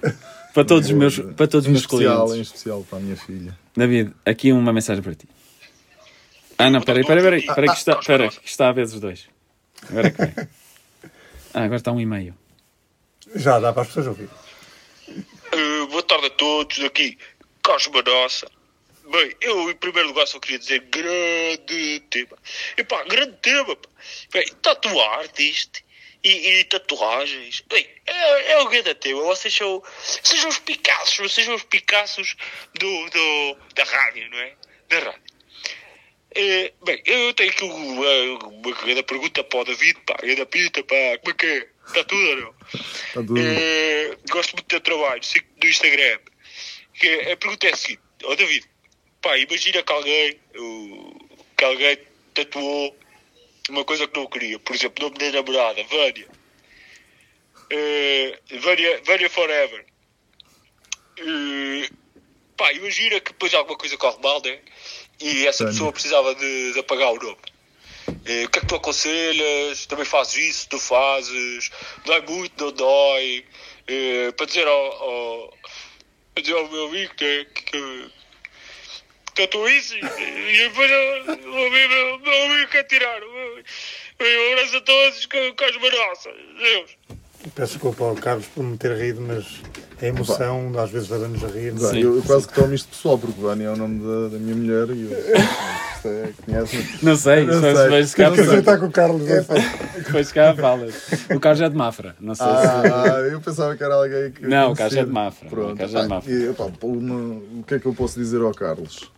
[0.54, 2.38] Para todos os meus, para todos os em meus especial, clientes.
[2.38, 3.58] Em especial para a minha filha.
[3.76, 5.26] David, aqui uma mensagem para ti.
[6.59, 7.47] Ah, não, peraí, peraí, peraí.
[7.47, 9.29] Peraí que está, peraí, que está a vezes dois.
[9.88, 10.49] Agora é que vem.
[11.55, 12.37] Ah, agora está um e meio.
[13.35, 14.29] Já dá para as pessoas ouvir.
[15.09, 17.16] Uh, boa tarde a todos, aqui
[17.62, 18.51] Carlos Manossa.
[19.11, 22.37] Bem, eu em primeiro lugar só queria dizer grande tema.
[22.77, 23.75] Epá, grande tema.
[23.77, 23.88] pá.
[24.33, 25.81] Bem, tatuar isto
[26.23, 27.62] e, e tatuagens.
[27.68, 29.23] Bem, é, é o grande tema.
[29.23, 29.83] Vocês são,
[30.23, 32.37] sejam os Picassos, vocês são os Picassos
[32.79, 34.55] do, do, da rádio, não é?
[34.88, 35.28] Da rádio.
[36.35, 40.83] Eh, bem, eu tenho aqui uma, uma grande pergunta para o David, pá, grande pita,
[40.85, 41.69] pá, como é que é?
[41.87, 42.55] Está tudo ou não?
[42.75, 43.38] Está tudo.
[43.38, 46.19] Eh, gosto muito do teu trabalho, sigo do Instagram.
[46.95, 48.67] Que a pergunta é a seguinte, ó David,
[49.23, 50.41] pá, imagina que alguém,
[51.57, 51.99] que alguém
[52.35, 52.97] tatuou
[53.71, 56.29] uma coisa que não queria, por exemplo, o nome da namorada, Vânia.
[57.71, 59.87] Eh, Vânia, Vânia Forever.
[61.19, 61.88] Eh,
[62.57, 64.61] pá, imagina que depois alguma coisa corre mal, né?
[65.20, 67.38] E essa pessoa precisava de, de apagar o nome.
[68.24, 69.87] Eh, o que é que tu aconselhas?
[69.87, 70.68] Também fazes isso?
[70.68, 71.70] Tu fazes?
[72.04, 73.44] Dói muito, não dói?
[73.87, 75.59] Eh, para dizer ao, ao,
[76.35, 78.11] para dizer ao meu amigo que, que, que
[79.35, 81.70] tatuou isso e, e depois o
[82.20, 83.20] meu amigo, quer tirar.
[83.22, 86.31] Um abraço a todos, com Carlos Manossa.
[86.59, 86.96] Deus.
[87.55, 89.61] Peço desculpa ao Carlos por me ter rido, mas
[90.03, 91.72] a emoção às vezes leva-nos a rir.
[91.72, 94.38] Bem, eu, eu quase que tomo isto pessoal, porque Vânia é o nome da, da
[94.38, 95.16] minha mulher e eu,
[96.11, 96.85] é, conhece-me.
[97.03, 97.74] Não sei, Não só sei.
[97.77, 98.44] se vais cá Não sei.
[98.46, 99.29] Você está com o Carlos.
[99.29, 99.44] é?
[100.05, 100.94] Depois cá falas.
[101.35, 102.53] O Carlos é de Mafra, não sei se.
[102.53, 104.46] Ah, ah, eu pensava que era alguém que.
[104.46, 105.12] Não, o Carlos é de conhecia.
[105.12, 105.48] Mafra.
[105.48, 106.33] Pronto, O Carlos é de Mafra.
[106.33, 106.48] e,
[106.87, 109.11] uma- o que é que eu posso dizer ao Carlos?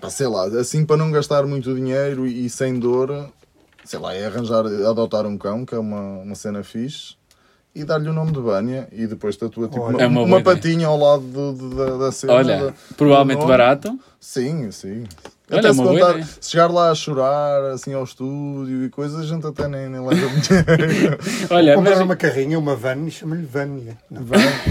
[0.00, 3.30] Pá, sei lá, assim para não gastar muito dinheiro e, e sem dor,
[3.84, 7.14] sei lá, é arranjar, adotar um cão, que é uma, uma cena fixe,
[7.76, 9.96] e dar-lhe o nome de Vânia e depois tatua tipo, Olha.
[9.96, 12.32] uma, É uma uma patinha ao lado do- do- da, da cena.
[12.32, 13.98] Olha, da- provavelmente barato.
[14.18, 15.04] Sim, sim.
[15.48, 19.20] Olha, até é se, contar, se chegar lá a chorar assim ao estúdio e coisas,
[19.20, 21.18] a gente até nem, nem leva muito dinheiro.
[21.50, 22.00] Olha, Comprar mas...
[22.00, 23.96] uma carrinha, uma van e chama-lhe Vânia.
[24.10, 24.22] Não.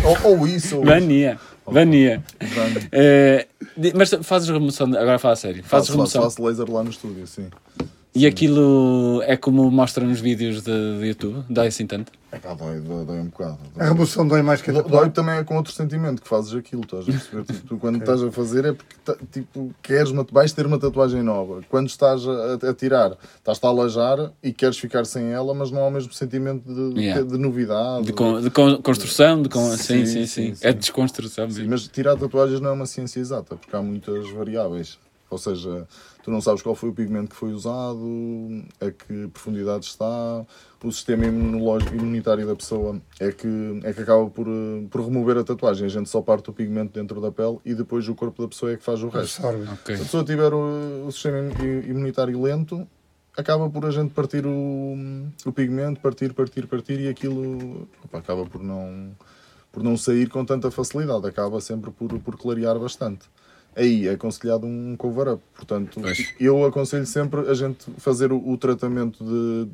[0.04, 1.40] ou, ou isso, ou Vania.
[1.66, 2.22] Vania.
[2.42, 2.54] isso.
[2.56, 2.90] Vânia.
[2.92, 3.48] Eh,
[3.96, 6.24] mas fazes remoção, agora fala a sério, fazes faço, remoção.
[6.24, 7.48] faço laser lá no estúdio, sim.
[8.16, 11.44] E aquilo é como mostra nos vídeos de, de YouTube?
[11.50, 12.14] Dói assim tanto?
[12.32, 13.58] É pá, dói, dói, dói um bocado.
[13.78, 15.12] A remoção dói mais que a Dói tatuagem.
[15.12, 17.44] também é com outro sentimento que fazes aquilo, estás a perceber?
[17.54, 20.80] Tipo, tu quando estás a fazer é porque ta- tipo, queres uma, vais ter uma
[20.80, 21.62] tatuagem nova.
[21.70, 25.82] Quando estás a, a tirar, estás-te a alajar e queres ficar sem ela, mas não
[25.84, 27.22] há o mesmo sentimento de, Yeah.
[27.30, 28.06] de novidade.
[28.06, 29.42] De, con- de con- construção?
[29.42, 30.68] De con- sim, Sim, sim, sim, sim, sim.
[30.68, 31.72] É de desconstrução Sim, mesmo.
[31.72, 34.98] mas tirar tatuagens não é uma ciência exata, porque há muitas variáveis.
[35.30, 35.86] Ou seja,
[36.26, 38.04] tu não sabes qual foi o pigmento que foi usado,
[38.82, 40.44] a que profundidade está,
[40.84, 43.48] o sistema imunológico imunitário da pessoa é que,
[43.84, 45.86] é que acaba por, eh, por remover a tatuagem.
[45.86, 48.72] A gente só parte o pigmento dentro da pele e depois o corpo da pessoa
[48.72, 49.46] é que faz o resto.
[49.46, 49.72] Absorve.
[49.72, 49.96] Ok.
[49.98, 52.88] Se a pessoa tiver o, o sistema im- imunitário lento,
[53.38, 54.96] acaba por a gente partir o,
[55.46, 59.12] o pigmento, partir, partir, partir e aquilo opa, acaba por não,
[59.72, 63.30] por não sair com tanta facilidade, acaba sempre por, por clarear bastante.
[63.76, 65.42] Aí é aconselhado um cover-up.
[65.54, 66.34] Portanto, Pois.
[66.40, 69.68] eu aconselho sempre a gente fazer o, o tratamento de,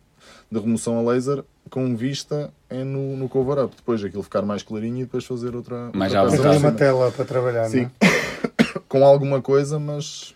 [0.52, 3.76] de remoção a laser com vista é no, no cover-up.
[3.76, 5.92] Depois aquilo ficar mais clarinho e depois fazer outra.
[5.94, 7.82] Mais outra uma tela para trabalhar, Sim.
[7.84, 8.80] não é?
[8.90, 10.34] com alguma coisa, mas,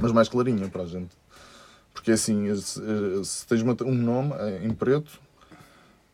[0.00, 1.10] mas mais clarinha para a gente.
[1.94, 2.80] Porque assim, se,
[3.24, 5.18] se tens uma- um nome eh, em preto,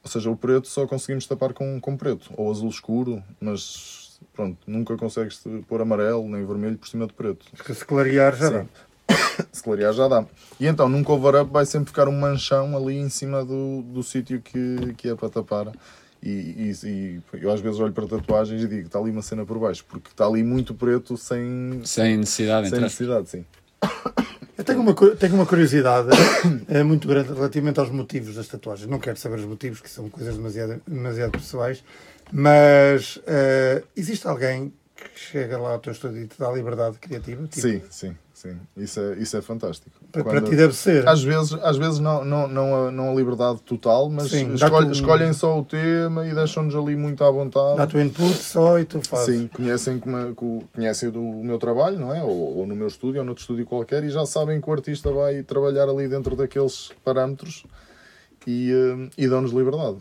[0.04, 4.01] ou seja, o preto só conseguimos tapar com, com preto, ou azul escuro, mas
[4.32, 7.46] pronto, nunca consegues pôr amarelo nem vermelho por cima de preto.
[7.56, 8.54] Porque se clarear já Sim.
[8.54, 8.66] dá.
[9.52, 10.24] Se clarear já dá.
[10.60, 14.40] E então, num cover-up vai sempre ficar um manchão ali em cima do, do sítio
[14.40, 15.72] que, que é para tapar.
[16.22, 19.44] E, e, e eu às vezes olho para tatuagens e digo, está ali uma cena
[19.44, 23.44] por baixo, porque está ali muito preto sem, Sem necessidade, sem necessidade, sim.
[24.56, 26.08] Eu tenho uma, tenho uma curiosidade
[26.68, 28.88] eh, muito grande relativamente aos motivos das tatuagens.
[28.88, 31.82] Não quero saber os motivos, que são coisas demasiado, demasiado pessoais,
[32.32, 37.42] mas eh, existe alguém que chega lá ao teu estúdio e te dá liberdade criativa?
[37.46, 38.56] Tipo, Sim, sim, sim.
[38.76, 39.90] Isso é, isso é fantástico.
[40.12, 41.06] Para, Quando- para ti deve ser.
[41.08, 44.86] Às vezes, às vezes não, não, não, a, não a liberdade total, mas Sim, escolhe-
[44.88, 47.76] um- escolhem só o tema e deixam-nos ali muito à vontade.
[47.76, 49.34] Dá-te o input só e tu fazes.
[49.40, 52.22] Sim, conhecem, como co- conhecem do meu trabalho, não é?
[52.22, 55.10] Ou, ou no meu estúdio, ou noutro estúdio qualquer, e já sabem que o artista
[55.10, 57.64] vai trabalhar ali dentro daqueles parâmetros
[58.46, 59.98] e, eh, e dão-nos liberdade.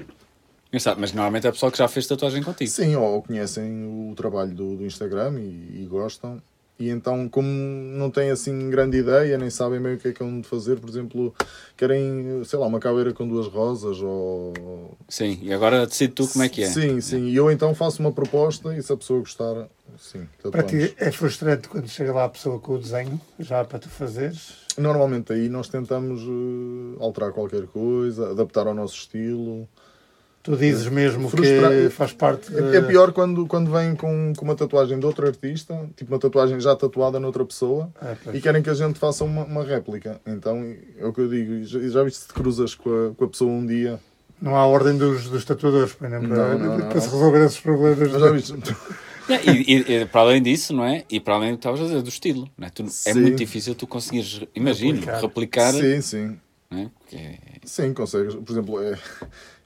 [0.71, 2.71] Engraçado, Mas normalmente é pessoal que já fez tatuagem contigo.
[2.71, 6.41] Sim, ou conhecem o trabalho do, do Instagram e, e gostam.
[6.79, 10.23] E então, como não têm assim grande ideia, nem sabem bem o que é que
[10.23, 11.31] hão de fazer, por exemplo,
[11.77, 14.97] querem, sei lá, uma caveira com duas rosas ou.
[15.07, 16.67] Sim, e agora decide tu como é que é.
[16.67, 17.27] Sim, sim.
[17.27, 19.67] E eu então faço uma proposta e se a pessoa gostar,
[19.99, 20.27] sim.
[20.41, 20.71] Para tatuamos.
[20.89, 24.53] ti é frustrante quando chega lá a pessoa com o desenho, já para tu fazeres.
[24.75, 29.67] Normalmente aí nós tentamos eh, alterar qualquer coisa, adaptar ao nosso estilo.
[30.43, 32.55] Tu dizes mesmo Frustra- que faz parte.
[32.57, 36.11] É, de- é pior quando, quando vêm com, com uma tatuagem de outro artista, tipo
[36.11, 37.91] uma tatuagem já tatuada noutra pessoa,
[38.23, 38.35] pois.
[38.35, 40.19] e querem que a gente faça uma, uma réplica.
[40.25, 40.57] Então
[40.97, 41.63] é o que eu digo.
[41.63, 43.99] Já, já viste se te cruzas com a, com a pessoa um dia?
[44.41, 47.45] Não há ordem dos, dos tatuadores, pois não, para, Não, não, não, para se resolver
[47.45, 48.11] esses problemas.
[48.11, 48.53] Mas já viste?
[49.29, 51.05] E, e- e para além disso, não é?
[51.09, 52.49] E para além do que estavas a dizer, do estilo.
[52.57, 52.69] Não é?
[52.71, 55.21] Tu- é muito difícil tu conseguires, imagino, Replicar.
[55.21, 55.73] replicar.
[55.73, 56.37] Sim, sim.
[56.71, 56.87] é?
[56.99, 58.33] Porque é- Sim, consegues.
[58.33, 58.97] Por exemplo, é,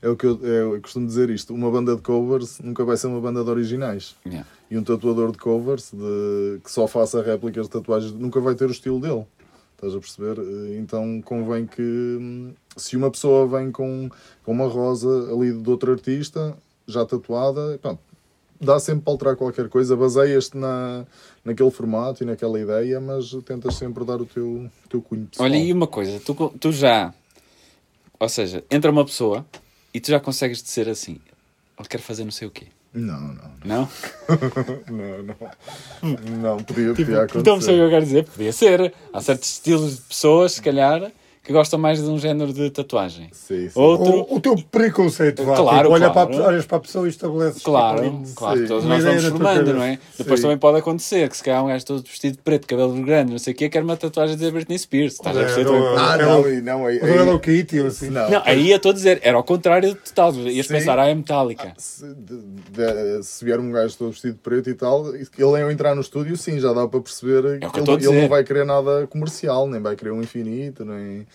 [0.06, 2.96] é o que eu, é, eu costumo dizer isto: uma banda de covers nunca vai
[2.96, 4.16] ser uma banda de originais.
[4.24, 4.48] yeah.
[4.70, 8.66] E um tatuador de covers de, que só faça réplicas de tatuagens nunca vai ter
[8.66, 9.26] o estilo dele.
[9.74, 10.40] Estás a perceber?
[10.40, 14.10] Eh, Então convém que hum, se uma pessoa vem com,
[14.44, 16.56] com uma rosa ali de outro artista,
[16.88, 18.00] já tatuada, pronto,
[18.62, 21.04] dá sempre para alterar qualquer coisa, baseias-te na,
[21.44, 25.50] naquele formato e naquela ideia, mas tentas sempre dar o teu, teu cunho pessoal.
[25.50, 27.12] Olha, e uma coisa, tu, tu já.
[28.20, 29.46] Ou seja, entra uma pessoa
[29.96, 31.20] e tu já consegues dizer assim:
[31.80, 32.68] ele quer fazer não sei o quê.
[32.94, 33.90] Não, não, Não?
[34.90, 35.24] não,
[36.02, 36.58] não.
[36.58, 37.40] Não, podia, podia acontecer.
[37.40, 38.94] Então, sei o que eu quero dizer, podia ser.
[39.12, 41.12] Há certos estilos de pessoas, se calhar,
[41.46, 43.30] que gostam mais de um género de tatuagem.
[43.32, 43.80] Sim, sim.
[43.80, 46.30] Outro, O, o teu preconceito, vá, Claro, tipo, olha claro.
[46.32, 47.62] para a, olhas para a pessoa e estabeleces.
[47.62, 48.66] Claro, tipo, claro, Sim.
[48.66, 50.00] todos Uma nós vamos formando, não é?
[50.18, 50.44] Depois Sim.
[50.48, 53.38] também pode acontecer que se calhar um gajo todo vestido de preto, cabelo grande, não
[53.38, 55.14] sei o quê, quer uma tatuagem de Britney Spears.
[55.14, 55.66] Estás a É, perceber?
[55.66, 58.10] não, Também- Ah, É não, o- não, aí, O do Hello Kitty ou assim.
[58.10, 58.30] não.
[58.30, 60.34] Não, aí eu estou a dizer, era ao contrário de total.
[60.34, 61.74] Ias pensar, ah, é metálica.
[61.78, 65.94] se, de- se vier um gajo todo vestido de preto e tal, ele ao entrar
[65.94, 69.06] no estúdio, sim, já dá para perceber É que ele, a não vai querer nada
[69.08, 71.28] comercial, nem vai querer um infinito, nem,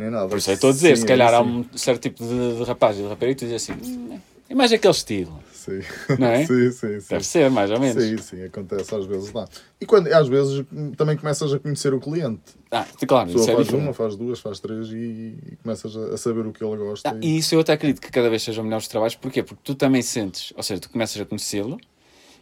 [0.00, 0.28] nem nada.
[0.28, 2.56] Por isso eu estou a dizer, Sim, se calhar é há um certo tipo de,
[2.56, 5.38] de rapaz e de rapariga que tu dizes assim, "Hum, É mais aquele estilo.
[5.52, 5.80] Sim.
[6.18, 6.44] Não é?
[6.46, 7.06] sim, sim, sim.
[7.10, 8.02] Deve ser, mais ou menos.
[8.02, 9.46] Sim, sim, acontece às vezes lá.
[9.80, 10.64] E quando, às vezes
[10.96, 12.40] também começas a conhecer o cliente.
[12.72, 13.84] Ah, claro, A isso é faz diferente.
[13.84, 17.10] uma, faz duas, faz três e, e começas a, a saber o que ele gosta.
[17.10, 19.14] Ah, e- e isso eu até acredito que cada vez sejam melhores trabalhos.
[19.14, 19.42] Porquê?
[19.42, 21.78] Porque tu também sentes, ou seja, tu começas a conhecê-lo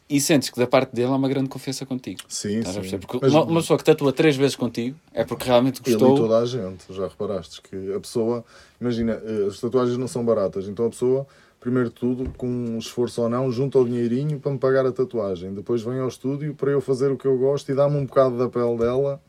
[0.08, 2.20] e sentes que da parte dele há uma grande confiança contigo.
[2.28, 2.98] Sim, Estás sim.
[2.98, 5.98] Porque Mas- uma, uma pessoa que tatua três vezes contigo é porque realmente Ele e
[5.98, 6.16] gostou.
[6.16, 8.44] toda a gente, já reparaste que a pessoa,
[8.80, 11.26] imagina, eh, as tatuagens não são baratas, então a pessoa,
[11.60, 14.92] primeiro de tudo, com um esforço ou não, junta o dinheirinho para me pagar a
[14.92, 15.52] tatuagem.
[15.52, 18.38] Depois vem ao estúdio para eu fazer o que eu gosto e dá-me um bocado
[18.38, 19.20] da pele dela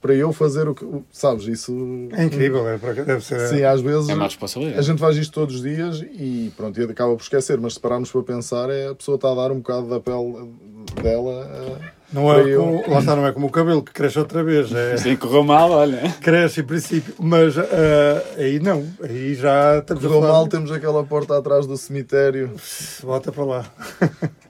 [0.00, 0.84] para eu fazer o que.
[1.10, 1.72] Sabes, isso.
[2.12, 3.48] É incrível, é, deve ser.
[3.48, 4.08] Sim, às vezes.
[4.08, 4.82] É uma A responsabilidade.
[4.86, 8.10] gente faz isto todos os dias e pronto, e acaba por esquecer, mas se pararmos
[8.12, 10.52] para pensar, é a pessoa está a dar um bocado da pele
[11.02, 11.50] dela.
[11.82, 14.42] eh, Não é eu- como, lá está, não é como o cabelo que cresce outra
[14.42, 14.72] vez.
[14.74, 16.12] É, Sim, correu mal, olha.
[16.20, 17.64] cresce em princípio, mas ah,
[18.36, 22.50] aí não, aí já estamos a Correu mal, temos aquela porta atrás do cemitério.
[23.02, 23.64] Bota para lá,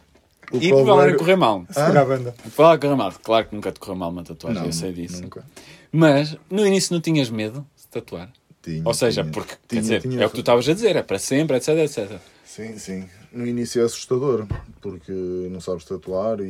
[0.53, 1.65] E por falar coveiro- correr mal.
[1.71, 2.35] segura a banda.
[2.43, 3.13] Por falar em correr mal.
[3.23, 5.23] Claro que nunca te correu mal uma tatuagem, Não, eu sei disso.
[5.23, 5.45] Nunca.
[5.93, 8.31] Mas no início não tinhas medo de tatuar?
[8.63, 9.33] Tinha, Ou seja, tinha.
[9.33, 10.23] porque, quer Tinha, dizer, tinha.
[10.23, 12.19] é o que tu estavas a dizer, é para sempre, etc, etc.
[12.45, 13.09] Sim, sim.
[13.33, 14.45] No início é assustador,
[14.81, 15.13] porque
[15.51, 16.45] não sabes tatuar e,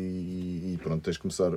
[0.72, 1.52] e pronto, tens de começar.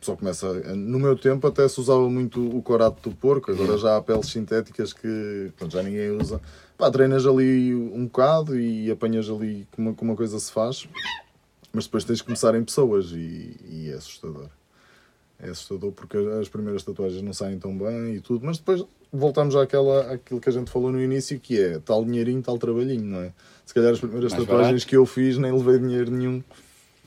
[0.00, 0.52] Só começa.
[0.74, 4.26] No meu tempo até se usava muito o corato do porco, agora já há peles
[4.26, 6.40] sintéticas que pronto, já ninguém usa.
[6.76, 10.88] Pá, treinas ali um bocado e apanhas ali como, como uma coisa se faz,
[11.74, 14.48] mas depois tens de começar em pessoas e, e é assustador.
[15.40, 19.54] É assustador porque as primeiras tatuagens não saem tão bem e tudo, mas depois voltamos
[19.56, 23.20] àquela, àquilo que a gente falou no início, que é tal dinheirinho, tal trabalhinho, não
[23.20, 23.32] é?
[23.66, 24.86] Se calhar as primeiras Mais tatuagens barato.
[24.86, 26.42] que eu fiz nem levei dinheiro nenhum.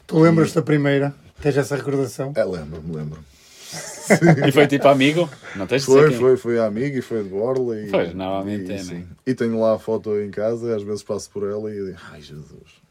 [0.05, 1.15] Tu lembras da primeira?
[1.41, 2.33] Tens essa recordação?
[2.35, 3.19] É, lembro-me, lembro.
[4.47, 5.29] E foi tipo amigo?
[5.55, 7.77] Não tens de dizer Foi, foi, foi a amiga e foi de Borla.
[7.77, 8.93] E, Pois, normalmente e, é, sim.
[8.93, 9.05] não é?
[9.25, 12.21] E tenho lá a foto em casa, às vezes passo por ela e digo, ai
[12.21, 12.86] Jesus.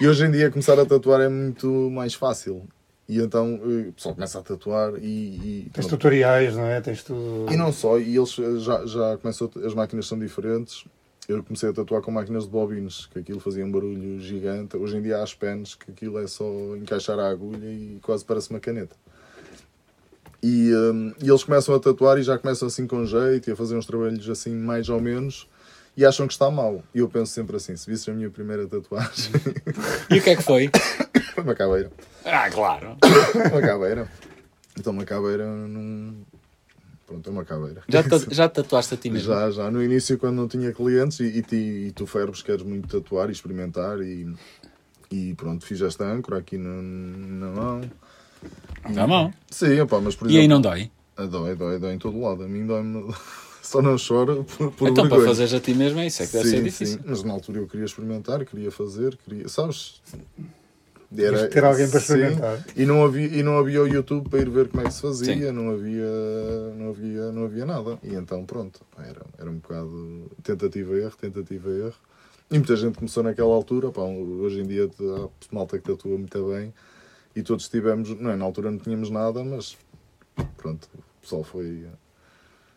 [0.00, 2.66] E hoje em dia começar a tatuar é muito mais fácil.
[3.08, 5.06] E então eh, o pessoal começa a tatuar e.
[5.06, 5.90] e Tens pronto.
[5.90, 6.80] tutoriais, não é?
[6.80, 7.52] Tens tudo.
[7.52, 10.84] E não só, e eles eh, já, já começou, as máquinas são diferentes.
[11.28, 14.76] Eu comecei a tatuar com máquinas de bobines, que aquilo fazia um barulho gigante.
[14.76, 16.44] Hoje em dia há as pens, que aquilo é só
[16.76, 18.94] encaixar a agulha e quase parece uma caneta.
[20.42, 23.56] E, hum, e eles começam a tatuar e já começam assim com jeito e a
[23.56, 25.48] fazer uns trabalhos assim mais ou menos
[25.96, 26.82] e acham que está mal.
[26.94, 29.32] E eu penso sempre assim, se visse a minha primeira tatuagem,
[30.10, 30.70] E o que é que foi?
[31.34, 31.90] foi uma caveira.
[32.24, 32.96] Ah, claro.
[33.52, 34.08] Uma caveira.
[34.78, 36.22] Então uma caveira num...
[37.06, 37.82] Pronto, é uma caveira.
[37.88, 39.28] Já, ta- já te tatuaste a ti mesmo?
[39.32, 39.70] Já, já.
[39.70, 43.28] No início, quando não tinha clientes, e, e, ti- e tu, Ferbes, queres muito tatuar
[43.28, 44.34] e experimentar, e,
[45.10, 47.80] e pronto, fiz esta âncora aqui na, na mão.
[48.92, 49.32] Na mão.
[49.50, 50.54] Sim, opá, mas por E aí exemplo.
[50.54, 50.90] não dói?
[51.16, 52.42] Ah, Dói, dói, dói em todo lado.
[52.42, 53.14] A mim dói-me.
[53.66, 55.28] Só não choro por, por então, para vergonha.
[55.28, 56.98] fazeres a ti mesmo é isso, é que deve sim, ser difícil.
[56.98, 59.48] Sim, mas na altura eu queria experimentar, queria fazer, queria.
[59.48, 60.00] Sabes?
[61.08, 62.64] Que ter alguém para sim, experimentar.
[62.76, 65.02] E não, havia, e não havia o YouTube para ir ver como é que se
[65.02, 65.52] fazia, Sim.
[65.52, 66.04] não havia,
[66.76, 67.98] não, havia, não havia nada.
[68.02, 71.94] E então, pronto, era, era um bocado tentativa-erro, tentativa-erro.
[72.50, 73.90] E muita gente começou naquela altura.
[73.90, 76.72] Pá, hoje em dia há malta que tatua muito bem
[77.34, 78.10] e todos tivemos.
[78.20, 79.76] Não é, na altura não tínhamos nada, mas
[80.56, 81.86] pronto, o pessoal foi.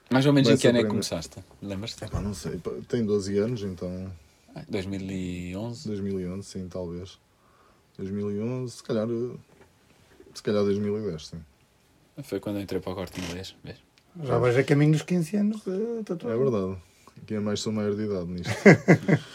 [0.09, 1.37] Mais ou menos em que ano é que começaste?
[1.61, 2.03] Lembras-te?
[2.05, 4.11] Epá, não sei, tem 12 anos, então
[4.55, 5.87] Ah, 2011?
[5.87, 7.19] 2011, sim, talvez.
[7.97, 9.07] 2011, se calhar.
[9.07, 9.35] eh,
[10.33, 11.37] Se calhar 2010, sim.
[12.23, 13.55] Foi quando eu entrei para o corte inglês.
[13.63, 13.77] vês?
[14.23, 16.39] Já vais a caminho dos 15 anos de É tatuagem.
[16.39, 16.77] verdade.
[17.21, 18.49] Aqui é mais sou maior de idade nisto.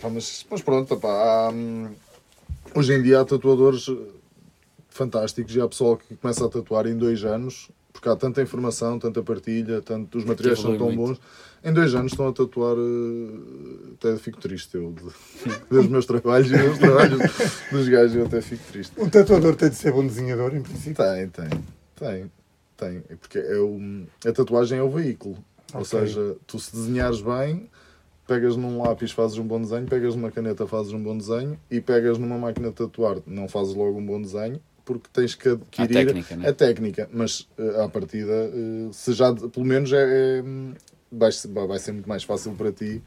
[0.00, 1.94] Pá, mas, mas pronto, pá, há, hum,
[2.74, 3.86] hoje em dia há tatuadores
[4.90, 8.98] fantásticos e há pessoal que começa a tatuar em dois anos porque há tanta informação,
[8.98, 11.08] tanta partilha, tanto, os materiais são tão muito.
[11.14, 11.20] bons.
[11.64, 15.02] Em dois anos estão a tatuar, eh, até fico triste eu, de
[15.70, 17.22] ver os meus trabalhos e os trabalhos
[17.72, 18.92] dos gajos, eu até fico triste.
[18.98, 20.96] Um tatuador tem de ser bom desenhador, em princípio.
[20.96, 21.48] Tem, tem,
[21.98, 22.30] tem,
[22.76, 23.02] tem.
[23.08, 23.80] É Porque é o,
[24.26, 25.36] a tatuagem é o veículo.
[25.74, 25.86] Ou Ok.
[25.98, 27.68] seja, tu se desenhares bem,
[28.28, 31.80] pegas num lápis, fazes um bom desenho, pegas numa caneta, fazes um bom desenho e
[31.80, 35.88] pegas numa máquina de tatuar, não fazes logo um bom desenho porque tens que adquirir
[35.92, 36.48] técnica, né?
[36.48, 37.10] a técnica.
[37.12, 40.44] Mas eh, à partida, eh, se já, pelo menos, é, é,
[41.12, 43.02] vai, ser- vai ser muito mais fácil para ti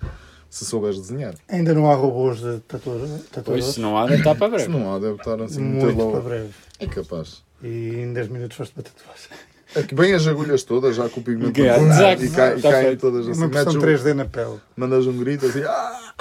[0.49, 1.33] se souberes desenhar.
[1.47, 3.07] Ainda não há robôs de tatuador,
[3.45, 4.71] Pois, se não há, deve estar para Se breve.
[4.83, 6.11] não há, deve estar assim muito Muito logo.
[6.11, 6.49] para breve.
[6.79, 7.43] É capaz.
[7.63, 7.67] E
[8.01, 9.29] em 10 minutos foste para tatuagem.
[9.75, 12.23] É que bem as agulhas todas, já com o pigmento Exato.
[12.25, 13.39] e, cai- e Tá caem todas assim.
[13.39, 14.59] uma um- 3D na pele.
[14.75, 15.61] mandas um grito assim.
[15.63, 16.13] Ah!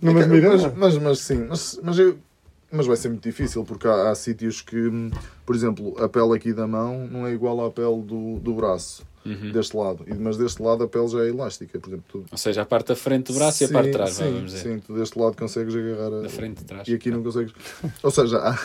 [0.00, 2.16] Não É mas, mas, mas sim, mas, mas, eu,
[2.72, 5.10] mas vai ser muito difícil porque há, há sítios que, hum,
[5.44, 9.04] por exemplo, a pele aqui da mão não é igual à pele do, do braço.
[9.52, 10.04] deste lado.
[10.06, 11.78] E- Mas deste lado a pele já é elástica.
[11.78, 13.86] Por exemplo, tu, Ou seja, a parte da frente do braço e a Sim, parte
[13.86, 14.62] de trás, sim, vamos dizer.
[14.62, 16.22] Sim, tu deste lado consegues agarrar a...
[16.22, 16.88] Da frente de trás.
[16.88, 17.52] E aqui não consegues.
[18.02, 18.58] Ou seja, há,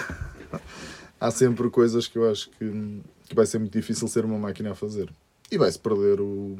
[1.20, 4.72] há sempre coisas que eu acho que, que vai ser muito difícil ser uma máquina
[4.72, 5.10] a fazer.
[5.52, 6.56] E vai-se perder o,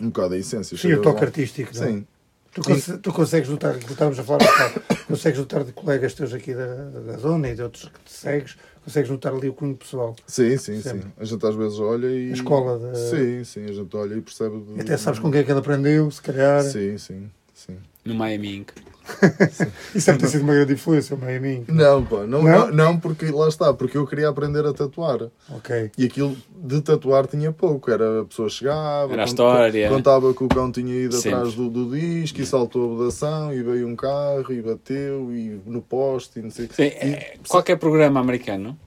[0.00, 0.76] um bocado a essência.
[0.76, 1.70] Sim, o toque lá- artístico.
[1.74, 1.86] não é?
[1.86, 2.06] Sim.
[2.52, 4.40] Tu, tu consegues notar, que estávamos a falar,
[5.06, 8.56] consegues notar de colegas teus aqui da, da zona e de outros que te segues,
[8.84, 10.16] consegues notar ali o cunho pessoal.
[10.26, 11.02] Sim, sim, Sempre.
[11.02, 11.12] sim.
[11.16, 12.30] A gente às vezes olha e.
[12.30, 14.58] A escola de- Sim, sim, a gente olha e percebe.
[14.60, 16.62] de- até sabes com quem é que ele aprendeu, se calhar.
[16.64, 17.76] Sim, sim, sim.
[18.04, 18.72] No Miami Ink.
[19.94, 21.64] Isso deve ter sido uma grande influência, meio a mim.
[21.68, 22.42] Não, pá, não, Não?
[22.42, 22.70] não?
[22.72, 25.28] não, porque lá está, porque eu queria aprender a tatuar.
[25.50, 25.90] Ok.
[25.98, 27.90] E aquilo de tatuar tinha pouco.
[27.90, 29.88] Era a pessoa chegava, Era a história.
[29.88, 31.34] contava que o cão tinha ido Sempre.
[31.38, 35.60] atrás do, do disco e saltou a vedação e veio um carro e bateu e
[35.66, 36.82] no poste e não sei o Sim, quê.
[37.00, 38.78] é, qualquer programa americano.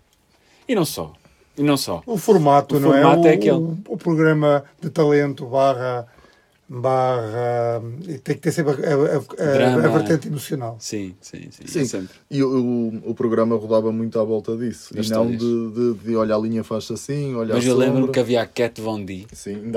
[0.67, 1.11] E não só.
[1.57, 2.01] E não só.
[2.05, 3.31] O formato, O não formato é?
[3.31, 3.51] é aquele.
[3.57, 6.07] O, o programa de talento barra.
[6.81, 7.81] Barra.
[8.07, 10.75] e tem que ter sempre a, a, a- a vertente emocional.
[10.79, 11.67] Sim, sim, sim.
[11.67, 11.79] Sim.
[11.81, 12.09] é sempre.
[12.31, 14.93] E o, o, o programa rodava muito à volta disso.
[14.93, 18.07] Das e não de, de, de olhar a linha faz assim, olhar Mas eu lembro-me
[18.11, 19.25] que havia a Cat Von D.
[19.33, 19.71] Sim.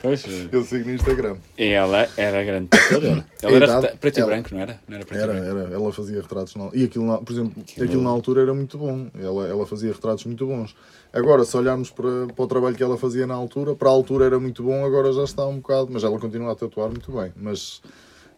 [0.00, 1.36] Pois, Eu sigo no Instagram.
[1.56, 3.24] e ela era grande tatuadora.
[3.42, 4.80] Ela era idade- preto e ela- branco, não era?
[4.86, 6.54] Não era preto e Era, era, ela fazia retratos.
[6.54, 6.70] Na...
[6.72, 8.00] E aquilo, na- por exemplo, aquilo...
[8.02, 9.08] na altura era muito bom.
[9.20, 10.76] Ela, ela fazia retratos muito bons.
[11.12, 14.24] Agora, se olharmos para, para o trabalho que ela fazia na altura, para a altura
[14.24, 15.88] era muito bom, agora já está um bocado.
[15.90, 17.32] Mas ela continua a tatuar muito bem.
[17.36, 17.82] Mas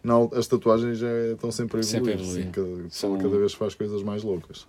[0.03, 2.39] na, as tatuagens já estão sempre a Sempre a evoluir.
[2.39, 2.45] evoluir.
[2.45, 4.67] sim, cada, São- cada vez faz coisas mais loucas.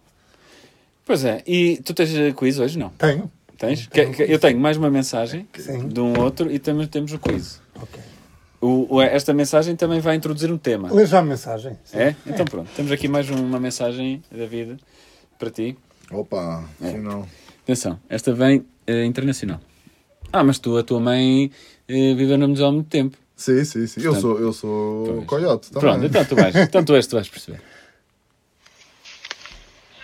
[1.04, 1.42] Pois é.
[1.46, 2.78] E tu tens eh, quiz hoje?
[2.78, 2.90] Não.
[2.90, 3.30] Tenho.
[3.58, 3.86] Tens?
[3.86, 5.88] Que- que- eu tenho mais uma mensagem Sim.
[5.88, 7.60] de um outro e também temos o quiz.
[7.74, 8.00] Ok.
[8.60, 10.92] O, o- esta mensagem também vai introduzir um tema.
[10.92, 11.76] Lê já a mensagem.
[11.84, 11.98] Sim.
[11.98, 12.16] É?
[12.26, 12.68] Então pronto.
[12.76, 14.76] Temos aqui mais uma mensagem, David,
[15.38, 15.76] para ti.
[16.10, 16.88] Opa, É.
[16.88, 17.26] afinal.
[17.66, 19.60] Atenção, esta vem eh, internacional.
[20.32, 21.50] Ah, mas tu, a tua mãe,
[21.88, 23.18] eh, viveu na Museu há muito tempo.
[23.34, 24.02] Sim, sim, sim.
[24.02, 25.26] Eu Portanto, sou, eu sou pois.
[25.26, 25.80] coiote também.
[25.90, 26.54] Pronto, então tu vais.
[26.54, 27.60] Então tu és, tu vais perceber.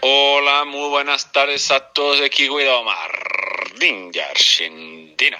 [0.02, 5.38] Hola, muy buenas tardes a todos aquí, Guido Martín de Argentina.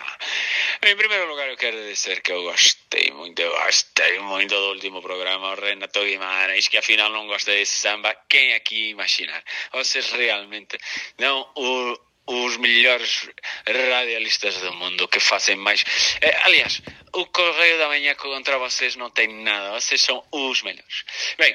[0.80, 5.02] En primeiro lugar, eu quero dizer que eu gostei muito, eu gostei muito do último
[5.02, 8.14] programa, o Renato Guimarães, que afinal não gosta de samba.
[8.28, 9.42] Quem aqui imaginar?
[9.72, 10.78] Vocês realmente
[11.18, 13.28] não o, os melhores
[13.66, 15.85] radialistas do mundo que fazem mais.
[16.20, 16.80] Eh, aliás,
[17.14, 21.04] o Correio da Manhã contra vocês não tem nada, vocês são os melhores.
[21.37, 21.54] Bem,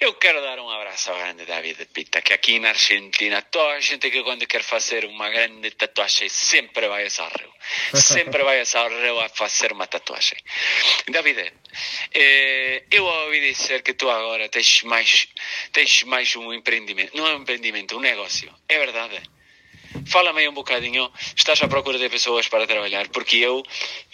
[0.00, 3.80] eu quero dar um abraço ao grande David Pita, que aqui na Argentina, toda a
[3.80, 7.52] gente que quando quer fazer uma grande tatuagem sempre vai ao Rio.
[7.94, 10.38] Sempre vai ao Rio a fazer uma tatuagem.
[11.08, 11.52] David,
[12.14, 15.28] eh, eu ouvi dizer que tu agora tens mais,
[15.72, 18.52] tens mais um empreendimento, não é um empreendimento, um negócio.
[18.68, 19.35] É verdade?
[20.06, 23.62] Fala-me aí um bocadinho, estás à procura de pessoas para trabalhar, porque eu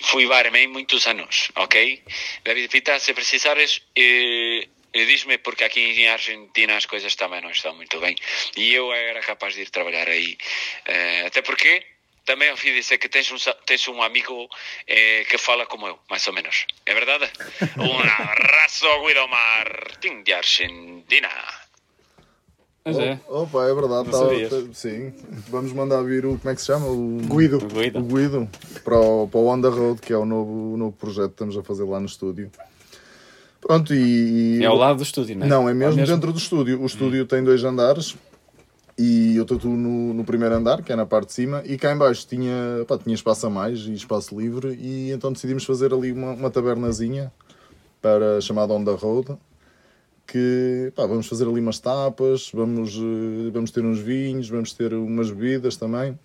[0.01, 2.03] fui barman muitos anos, ok?
[2.45, 7.51] David Pita, se precisares, eh, eh, diz-me, porque aqui em Argentina as coisas também não
[7.51, 8.17] estão muito bem,
[8.57, 10.37] e eu era capaz de ir trabalhar aí,
[10.87, 11.85] Eh, até porque
[12.25, 14.49] também ouvi dizer que tens um, tens um amigo
[14.87, 17.29] eh, que fala como eu, mais ou menos, é verdade?
[17.79, 21.62] Um abraço, Guido Martín de Argentina.
[22.85, 23.21] Mas é.
[23.29, 24.11] Opa, é verdade.
[24.11, 24.19] Tá-
[24.51, 25.13] tá- sim.
[25.49, 26.37] Vamos mandar vir o.
[26.39, 26.87] Como é que se chama?
[26.89, 27.59] O Guido.
[27.59, 27.99] O Guido.
[28.01, 28.49] O Guido
[28.83, 31.35] para o, para o On the Road, que é o novo, o novo projeto que
[31.35, 32.51] estamos a fazer lá no estúdio.
[33.61, 34.59] Pronto, e.
[34.59, 35.49] e- É ao lado do estúdio, não é?
[35.49, 36.83] Não, é mesmo, Ou dentro do estúdio.
[36.83, 38.17] O estúdio tem dois andares
[38.99, 41.93] e eu tatuo no, no primeiro andar, que é na parte de cima, e cá
[41.95, 45.95] em baixo tinha, pá, tinha espaço a mais e espaço livre, e então decidimos fazer
[45.95, 47.33] ali uma, uma tabernazinha
[48.03, 49.37] para, chamada On the Road.
[50.33, 54.95] Que pá, vamos fazer ali umas tapas, vamos, eh, vamos ter uns vinhos, vamos ter
[54.95, 56.19] umas bebidas também.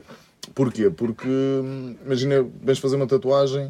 [0.55, 0.89] Porquê?
[0.89, 3.69] Porque hum, imagina, vens fazer uma tatuagem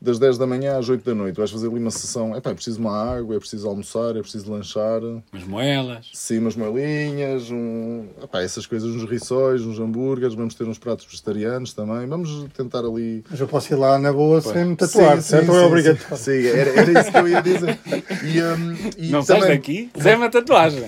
[0.00, 2.54] das 10 da manhã às 8 da noite, vais fazer ali uma sessão, epá, é
[2.54, 5.00] preciso uma água, é preciso almoçar, é preciso lanchar,
[5.32, 6.10] Umas moelas.
[6.12, 11.06] sim, umas moelinhas, um, epá, essas coisas, uns rissóis, uns hambúrgueres, vamos ter uns pratos
[11.06, 13.24] vegetarianos também, vamos tentar ali...
[13.30, 15.44] Mas eu posso ir lá na boa sem me tatuar, Sim, certo?
[15.46, 16.16] sim, Ou é sim, obrigatório?
[16.16, 17.78] Sim, sim, era, era isso que eu ia dizer.
[18.22, 19.90] E, hum, e Não sais também daqui?
[20.00, 20.84] Zé uma tatuagem.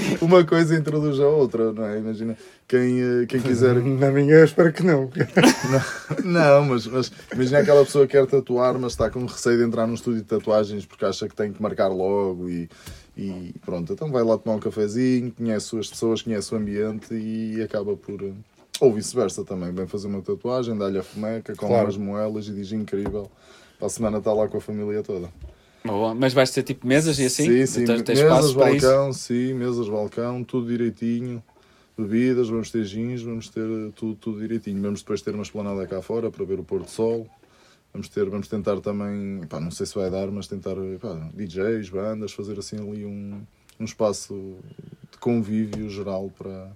[0.20, 1.98] uma coisa introduz a outra, não é?
[1.98, 2.36] Imagina,
[2.68, 5.10] quem, eh, quem quiser Na minha, eu espero que não.
[6.24, 9.86] Não, mas, mas imagina aquela pessoa que quer tatuar, mas está com receio de entrar
[9.86, 12.68] num estúdio de tatuagens porque acha que tem que marcar logo e,
[13.16, 13.92] e pronto.
[13.92, 18.22] Então vai lá tomar um cafezinho, conhece as pessoas, conhece o ambiente e acaba por.
[18.22, 18.32] eh,
[18.80, 19.72] Ou vice-versa também.
[19.72, 21.86] Vem fazer uma tatuagem, dá-lhe a fumeca, come Claro.
[21.86, 23.30] umas moelas e diz incrível.
[23.78, 25.28] Para a semana está lá com a família toda.
[25.84, 26.14] Boa.
[26.14, 27.44] Mas vais ter tipo mesas e assim?
[27.44, 27.84] Sim, sim.
[27.84, 28.86] Tens, tens mesas, espaço para isso?
[28.86, 31.42] balcão, sim, mesas, balcão, tudo direitinho.
[31.96, 34.80] bebidas, vamos ter gins, vamos ter tudo, tudo direitinho.
[34.82, 37.26] Vamos depois ter uma esplanada cá fora para ver o pôr do sol.
[37.92, 41.88] Vamos, ter, vamos tentar também, pá, não sei se vai dar, mas tentar pá, DJs,
[41.88, 43.42] bandas, fazer assim ali um,
[43.80, 44.58] um espaço
[45.10, 46.70] de convívio geral para.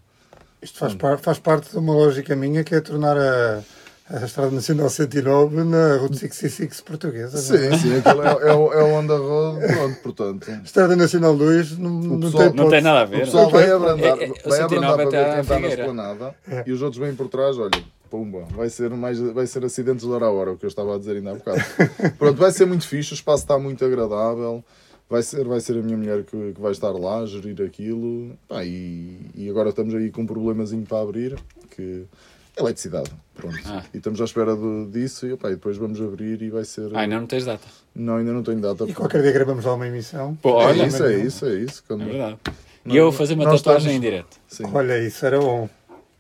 [0.61, 3.63] Isto faz, par, faz parte de uma lógica minha que é tornar a,
[4.09, 7.33] a Estrada Nacional 109 na Route 66 portuguesa.
[7.57, 7.71] não é?
[7.71, 10.51] Sim, sim, aquilo é, é, o- é o on the road, pronto, portanto.
[10.65, 13.21] Estrada Nacional 2 não, não, pessoal- tem Não tem nada a O ver.
[13.21, 16.35] pessoal vai abrandar, É, é, o vai 109 abrandar para ver quem está na esplanada
[16.67, 17.71] e os outros vêm por trás, olha,
[18.11, 20.95] pumba, vai ser, mais, vai ser acidentes de hora a hora, o que eu estava
[20.95, 21.61] a dizer ainda há bocado.
[22.19, 24.63] Pronto, vai ser muito fixe, o espaço está muito agradável,
[25.09, 28.37] vai ser, vai ser a minha mulher que, que vai estar lá a gerir aquilo,
[28.49, 31.37] Pá, e, e agora estamos aí com um problemazinho para abrir,
[31.75, 33.59] que é eletricidade, pronto.
[33.67, 33.83] Ah.
[33.93, 36.91] E estamos à espera do- disso e, pá, e depois vamos abrir e vai ser...
[36.95, 37.67] Ah, ainda não tens data.
[37.95, 38.85] Não, ainda não tenho data.
[38.89, 40.35] E qualquer dia gravamos lá uma emissão.
[40.37, 41.85] Pô, É olha, isso, é isso, é isso.
[41.87, 42.39] Quando- é verdade.
[42.85, 44.37] Nós- E eu vou fazer uma tatuagem estamos- em direto.
[44.47, 44.65] Sim.
[44.73, 45.69] Olha, isso era bom.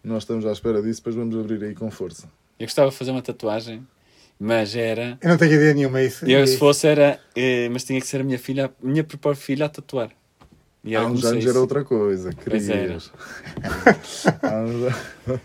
[0.02, 2.26] Nós estamos à espera disso, depois vamos abrir aí com força.
[2.58, 3.86] Eu gostava de fazer uma tatuagem,
[4.38, 5.18] mas era.
[5.22, 6.02] Eu não tenho ideia nenhuma.
[6.02, 7.20] Isso, Eu, se fosse, era.
[7.36, 10.10] eh, mas tinha que ser a minha filha, a minha própria filha a tatuar.
[10.84, 13.10] E Há uns anos era outra coisa, querias.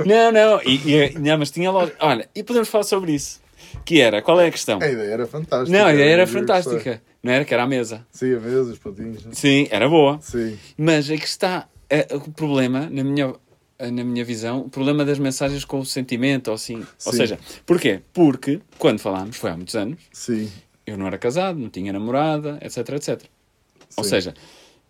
[0.05, 1.91] Não, não, e, e- não, mas tinha logo.
[2.01, 3.39] Olha, e podemos falar sobre isso.
[3.85, 4.79] Que era, qual é a questão?
[4.81, 5.77] A ideia era fantástica.
[5.77, 7.01] Não, a ideia era fantástica.
[7.23, 8.05] Não era que era a mesa.
[8.11, 9.25] Sim, a mesa, os patinhos.
[9.31, 10.19] Sim, era boa.
[10.21, 13.33] Sim, Mas é que está eh, o problema, na minha,
[13.79, 16.85] na minha visão, o problema das mensagens com o sentimento, ou assim.
[17.05, 17.17] Ou Sim.
[17.17, 18.01] seja, porquê?
[18.13, 20.51] Porque, quando falámos, foi há muitos anos, sim.
[20.85, 23.21] eu não era casado, não tinha namorada, etc, etc.
[23.95, 24.09] Ou Sim.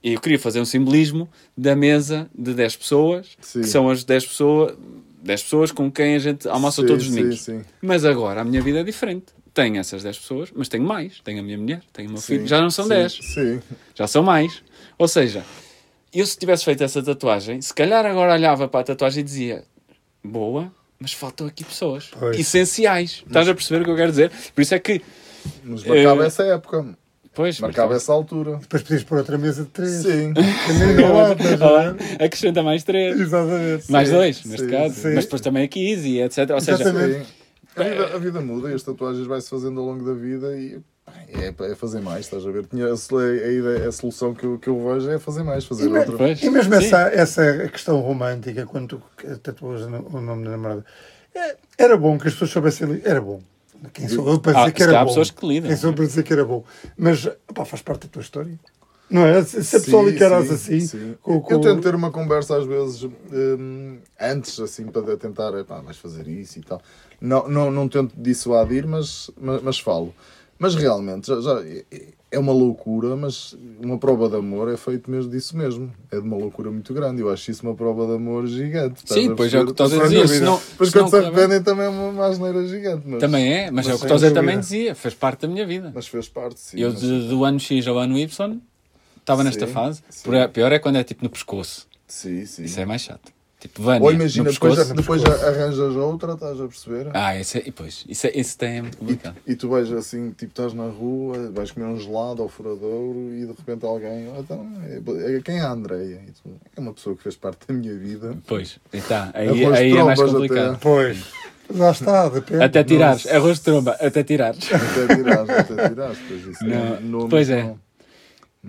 [0.04, 3.62] Seja, eu queria fazer um simbolismo da mesa de 10 pessoas, Sim.
[3.62, 4.78] que são as 10 pessoas,
[5.24, 7.47] 10 pessoas com quem a gente almoça Sim, todos os domingos.
[7.82, 9.28] Mas agora a minha vida é diferente.
[9.54, 11.20] Tenho essas 10 pessoas, mas tenho mais.
[11.22, 12.47] Tenho a minha mulher, tenho o meu filho.
[12.47, 13.62] Já não são sim, 10, Sim,
[13.95, 14.62] já são mais.
[14.97, 15.43] Ou seja,
[16.14, 19.64] eu se tivesse feito essa tatuagem, se calhar agora olhava para a tatuagem e dizia:
[20.24, 22.39] boa, mas faltam aqui pessoas Pois.
[22.39, 23.24] essenciais.
[23.26, 24.32] Estás a perceber o que eu quero dizer?
[24.56, 25.02] Por isso é que,
[25.64, 26.97] mas marcava Eh, essa época,
[27.34, 28.58] pois, marcava essa altura.
[28.58, 29.92] Depois podias pôr outra mesa de três.
[29.92, 30.34] Sim,
[30.68, 32.24] Também não há, estás a Olha, ver?
[32.24, 33.20] acrescenta mais três.
[33.20, 33.92] Exatamente.
[33.92, 34.96] Mais Sim, dois, neste sim, caso.
[34.96, 35.14] sim.
[35.16, 36.50] Mas depois também aqui easy, etc.
[36.52, 37.28] Ou seja, Exatamente.
[37.76, 40.80] A vida, a vida muda e as tatuagens vai-se fazendo ao longo da vida e
[41.30, 42.66] é, é fazer mais, estás a ver?
[42.66, 45.90] Tinha a, a, ideia, a solução que eu, que eu vejo é fazer mais, fazer
[45.90, 46.18] E, outra.
[46.18, 46.42] Pois.
[46.44, 46.86] e mesmo Sim.
[46.86, 49.90] essa, essa questão romântica, quando tu tatuas o
[50.22, 50.86] nome da namorada,
[51.34, 53.02] é- era bom que as pessoas soubessem.
[53.06, 53.40] Era bom.
[53.94, 55.08] Quem sou eu para Ah, dizer que se era bom?
[55.08, 55.70] pessoas que lidam.
[55.70, 56.64] Quem sou eu para dizer que era bom?
[56.98, 57.28] Mas
[57.66, 58.60] faz parte da tua história.
[59.10, 59.44] Não é?
[59.44, 60.80] Se a pessoa lhe queres assim.
[60.82, 61.16] sim.
[61.22, 65.80] com- com- Eu tento ter uma conversa às vezes hum, antes, assim, para tentar, epá,
[65.82, 66.80] vais fazer isso e tal.
[67.20, 70.14] Não, não, não tento dissuadir, mas, mas, mas falo.
[70.60, 71.64] Mas realmente, já, já
[72.32, 75.89] é uma loucura, mas uma prova de amor é feito mesmo disso mesmo.
[76.12, 77.22] É de uma loucura muito grande.
[77.22, 79.03] Eu acho isso uma prova de amor gigante.
[79.03, 81.86] estás Sim, a pois é o que estás a dizer, senão- quando se arrependem também
[81.86, 83.03] é uma, asneira gigante.
[83.07, 84.41] Mas, também é, mas, Mas é o que Tosé dúvida.
[84.41, 85.91] também dizia, fez parte da minha vida.
[85.95, 86.78] mas fez parte, sim.
[86.80, 88.60] eu mas- de- do ano X ao ano Y
[89.18, 90.03] estava nesta fase.
[90.10, 90.30] sim.
[90.53, 91.88] Pior é quando é tipo no pescoço.
[92.05, 92.64] Sim, sim.
[92.64, 93.32] Isso é mais chato.
[93.60, 94.95] Tipo, Vânia, Ou imagina, no depois, pescoço.
[94.95, 97.10] depois arranjas outra, estás a perceber?
[97.14, 99.36] Ah, isso é, e pois, isso, é, isso tem é muito complicado.
[99.45, 103.41] E tu vais assim, tipo, estás na rua, vais comer um gelado ao furadouro e
[103.41, 106.22] de repente alguém, "Ah, então, é, é- quem é a Andreia?
[106.26, 108.38] E tu, é uma pessoa que fez parte da minha vida.
[108.47, 110.70] Pois, e tá, aí, de aí é mais complicado.
[110.70, 110.78] até.
[110.80, 111.18] Pois.
[111.76, 112.64] Lá está, depende.
[112.64, 113.36] Até tirares, Nossa.
[113.38, 114.70] arroz de tromba, até tirares.
[114.74, 116.18] Até tirares, até tirares.
[116.28, 117.64] Pois isso Não, nomes pois é.
[117.64, 117.80] não-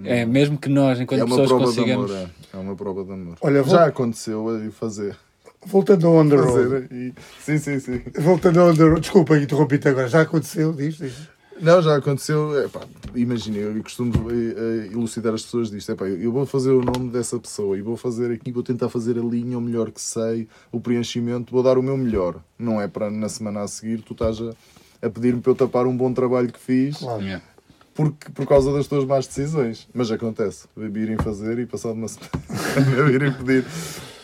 [0.04, 2.10] É, mesmo que nós, enquanto É pessoas consigamos.
[2.52, 2.56] É.
[2.56, 3.36] É uma prova de amor.
[3.40, 5.16] Olha, vou- Já aconteceu a fazer.
[5.66, 6.88] Voltando ao on the road.
[6.90, 7.12] e...
[7.40, 8.00] Sim, sim, sim.
[8.18, 9.00] Voltando ao on the road.
[9.00, 10.08] Desculpa, interrompi-te agora.
[10.08, 11.28] Já aconteceu, diz, diz.
[11.60, 12.58] Não, já aconteceu.
[12.64, 12.80] Epá,
[13.14, 15.92] imagina, eu costumo eh, eh, elucidar as pessoas disto.
[15.92, 19.18] Epá, eu vou fazer o nome dessa pessoa e vou fazer aqui, vou tentar fazer
[19.18, 22.36] a linha o melhor que sei, o preenchimento, vou dar o meu melhor.
[22.58, 24.52] Não é para na semana a seguir tu estás a,
[25.06, 27.22] a pedir-me para eu tapar um bom trabalho que fiz Claro.
[27.94, 29.88] Porque, por causa das tuas más decisões.
[29.92, 32.30] Mas acontece, virem fazer e passado uma semana
[33.10, 33.64] virem pedir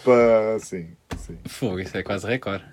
[0.05, 0.59] para.
[0.61, 0.89] Sim,
[1.19, 1.37] sim.
[1.47, 2.65] Fogo, isso é quase recorde.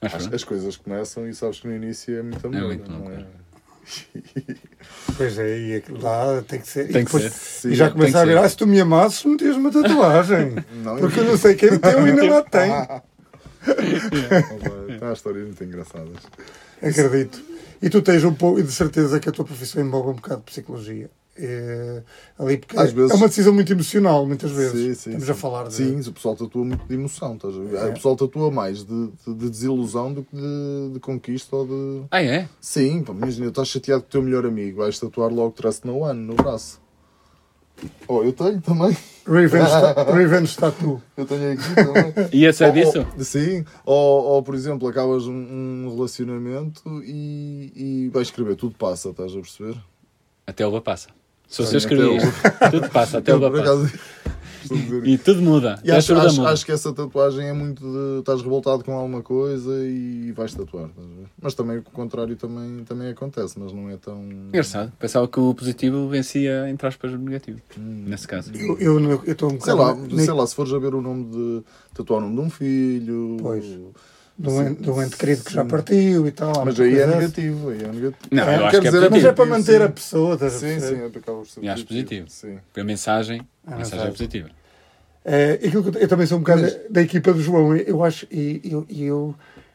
[0.00, 2.62] Mas As, as coisas começam e sabes que no início é muito amor.
[2.62, 3.24] muito não é?
[5.18, 6.88] Pois é, e lá tem que ser.
[6.88, 7.68] Tem e, que depois- ser.
[7.70, 9.70] e já Sim, começa tem a que ver, ah, se tu me amasses, metias uma
[9.70, 10.54] tatuagem.
[10.82, 12.72] Não, Porque eu não sei quem meteu e ainda lá tem.
[15.08, 16.16] Há histórias muito engraçadas.
[16.82, 17.40] Acredito.
[17.82, 20.40] E tu tens um pouco, e de certeza que a tua profissão envolve um bocado
[20.40, 21.10] de psicologia.
[21.36, 22.00] É,
[22.38, 24.70] ali porque Às é, vezes- é uma decisão muito emocional, muitas vezes.
[24.72, 25.32] Sim, sim, Estamos sim.
[25.32, 25.74] a falar de.
[25.74, 27.34] Sim, o pessoal tatua muito de emoção.
[27.34, 27.76] Estás a ver?
[27.76, 27.86] É.
[27.86, 32.02] O pessoal tatua mais de, de- de desilusão do que de, de conquista ou de.
[32.10, 32.48] Ah, é?
[32.60, 36.20] Sim, imagina, estás chateado com o teu melhor amigo, vais tatuar logo Trust No One
[36.20, 36.80] no braço.
[38.08, 38.96] Oh, eu tenho também.
[39.26, 41.02] Revenge, ta- Revenge Tattoo.
[41.16, 42.28] Eu tenho aqui também.
[42.32, 43.06] E esse é Ou- disso?
[43.16, 43.64] ou- sim.
[43.86, 49.32] Ou, ou, por exemplo, acabas um, um relacionamento e, e vais escrever tudo passa, estás
[49.32, 49.76] a perceber?
[50.46, 51.08] Até uva passa.
[51.48, 52.20] Se você escrever
[52.70, 53.92] tudo passa, até por passa.
[54.64, 55.80] Estou E tudo muda.
[55.84, 56.50] E acho, acho, muda.
[56.50, 60.88] acho que essa tatuagem é muito de estás revoltado com alguma coisa e vais tatuar.
[60.88, 61.26] estás a ver?
[61.40, 64.22] Mas também o contrário também, também acontece, mas não é tão.
[64.24, 64.92] Engraçado.
[64.98, 67.60] Pensava que o positivo vencia, entre aspas, o negativo.
[67.76, 68.52] Nesse caso.
[68.54, 71.24] Eu eu eu estou um Sei lá, sei lá, se fores a ver o nome
[71.30, 71.62] de
[71.94, 73.36] tatuar o nome de um filho.
[73.40, 73.64] Pois.
[74.36, 76.64] De um, ente- de um ente querido que já partiu e tal.
[76.64, 78.14] Mas muita aí é negativo, aí é negativo.
[78.30, 79.84] Não, É, eu acho que é dizer, Mas é para manter Sim.
[79.84, 80.32] a pessoa.
[80.34, 80.80] Sim, perceber?
[80.80, 82.28] sim, é acaba por ser E acho positivo.
[82.28, 82.58] Sim.
[82.66, 84.48] Porque a mensagem, a A mensagem é positiva.
[85.24, 88.04] É, aquilo que eu, eu também sou um bocado da, da equipa do João, eu
[88.04, 89.34] acho, e eu, eu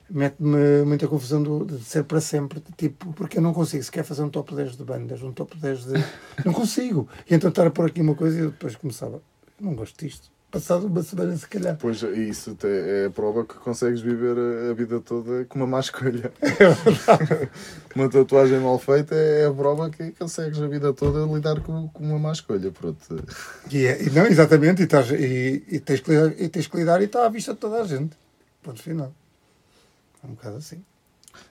[0.09, 4.03] mete-me muita confusão do- de ser para sempre, de tipo, porque eu não consigo sequer
[4.03, 5.93] fazer um top 10 de bandas, um top 10 de.
[6.45, 7.07] Não consigo.
[7.29, 9.21] E então estar a pôr aqui uma coisa e eu depois começava,
[9.59, 10.29] não gosto disto.
[10.51, 11.77] Passado uma semana, se calhar.
[11.79, 14.35] Pois isso é a prova que consegues viver
[14.71, 16.33] a, vida toda com uma má escolha.
[17.95, 22.03] uma tatuagem mal feita é a prova que consegues a vida toda lidar com, com
[22.03, 22.71] uma má escolha.
[22.71, 23.23] Pronto.
[23.71, 26.77] E, é- e não, exatamente, e, estás, e, e, tens que lidar, e tens que
[26.77, 28.17] lidar e está à vista de toda a gente.
[28.63, 29.13] Ponto final.
[30.23, 30.83] É um bocado assim.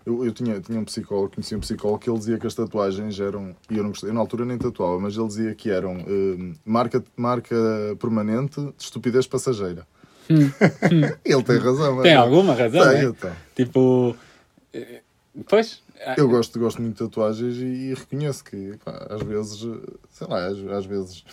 [0.05, 3.19] Eu, eu tinha, tinha um psicólogo, conhecia um psicólogo que ele dizia que as tatuagens
[3.21, 5.95] eram, e eu não gostei, eu na altura nem tatuava, mas ele dizia que eram
[5.99, 7.57] hum, marca, marca
[8.01, 9.87] permanente de estupidez passageira.
[11.25, 11.99] ele tem razão.
[11.99, 12.03] Hum.
[12.03, 12.17] Tem é?
[12.17, 13.33] alguma razão, Tem, então.
[13.55, 14.17] Tipo.
[14.73, 15.01] eh,
[15.49, 15.83] Pois.
[16.05, 19.61] ah, Eu gosto, gosto muito de tatuagens e, e reconheço que pá, às vezes,
[20.11, 21.25] sei lá, às, às vezes.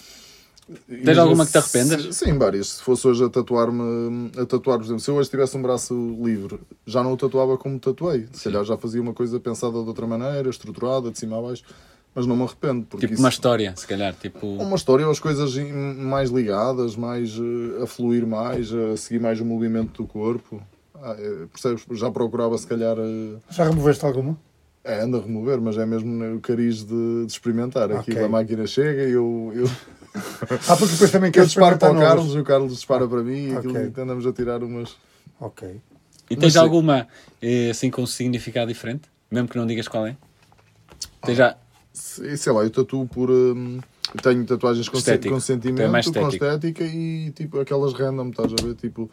[0.87, 2.15] Tens alguma que te arrependas?
[2.15, 2.67] Sim, várias.
[2.69, 5.93] Se fosse hoje a tatuar-me, a tatuar, por exemplo, se eu hoje tivesse um braço
[6.23, 8.27] livre, já não o tatuava como tatuei.
[8.33, 11.63] Se calhar já fazia uma coisa pensada de outra maneira, estruturada, de cima a baixo,
[12.15, 12.85] mas não me arrependo.
[12.89, 14.15] Porque Tipo isso- uma história, se calhar.
[14.15, 14.47] Tipo.
[14.47, 15.55] uma história ou as coisas
[15.97, 20.59] mais ligadas, mais eh, a fluir mais, a seguir mais o movimento do corpo.
[20.95, 21.83] Ah, eh, percebes?
[21.91, 22.97] Já procurava se calhar.
[22.97, 24.35] eh, Já removeste alguma?
[24.83, 27.91] é, anda a remover, mas é mesmo o cariz de, de experimentar.
[27.91, 28.23] Aqui Ok.
[28.23, 29.67] a máquina chega e eu, eu,
[30.67, 33.47] Ah, porque depois também queres disparo para o Carlos e o Carlos dispara para mim
[33.49, 33.69] e Ok.
[33.71, 34.95] aquilo, e andamos a tirar umas.
[35.39, 35.67] Ok.
[36.29, 36.59] E Mas tens sim.
[36.59, 37.07] alguma
[37.41, 39.03] assim assim com um significado diferente?
[39.29, 40.15] Mesmo que não digas qual é?
[41.23, 41.55] Tens já.
[41.93, 43.29] Se- Sei lá, eu tatuo por.
[43.29, 43.79] hum,
[44.21, 45.33] tenho tatuagens com, Estético.
[45.33, 46.45] com sentimento, é mais com estético.
[46.45, 48.75] estética e tipo aquelas random, estás a ver?
[48.75, 49.09] Tipo,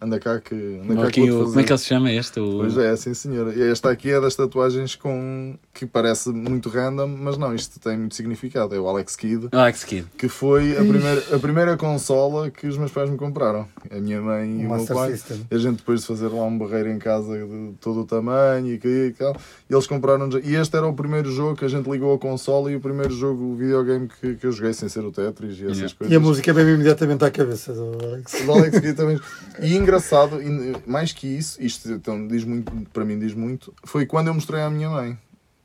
[0.00, 0.54] anda cá que.
[0.88, 2.40] Anda cá que o- como é que ele se chama este?
[2.40, 2.58] O...
[2.58, 3.52] Pois é, sim senhora.
[3.54, 7.96] E esta aqui é das tatuagens com que parece muito random, mas não, isto tem
[7.98, 8.74] muito significado.
[8.74, 10.06] É o Alex Kidd, Alex Kidd.
[10.18, 13.66] que foi a primeira, a primeira consola que os meus pais me compraram.
[13.90, 15.12] A minha mãe e O o meu pai.
[15.12, 15.46] System.
[15.50, 18.72] E a gente depois de fazer lá um barreiro em casa de todo o tamanho
[18.74, 19.36] e, que, e tal,
[19.68, 20.28] e eles compraram.
[20.42, 23.12] E este era o primeiro jogo que a gente ligou a consola e o primeiro
[23.14, 25.94] jogo, o videogame que, que eu joguei sem ser o Tetris e essas Yeah.
[25.98, 26.12] coisas.
[26.12, 28.34] E a música veio imediatamente à cabeça do Alex.
[28.46, 29.20] O Alex Kidd também.
[29.60, 34.04] E engraçado, e mais que isso, isto então, diz muito, para mim diz muito, foi
[34.06, 35.16] quando eu mostrei à minha mãe.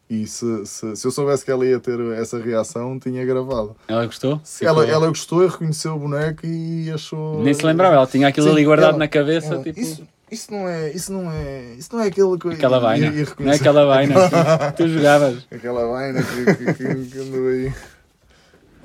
[0.09, 3.75] E se, se, se eu soubesse que ela ia ter essa reação, tinha gravado.
[3.87, 4.41] Ela gostou?
[4.61, 7.43] Ela, ela gostou e reconheceu o boneco e achou.
[7.43, 9.53] Nem se lembrava, ela tinha aquilo Sim, ali guardado ela- na cabeça.
[9.53, 10.91] ela- tipo, isso, isso não é.
[10.93, 11.73] Isso não é.
[11.77, 13.11] Isso não é aquele que aquela vaina.
[13.39, 14.15] não é aquela vaina
[14.75, 15.45] que tu jogavas.
[15.51, 17.71] Aquela vaina que, que, que, que andou aí.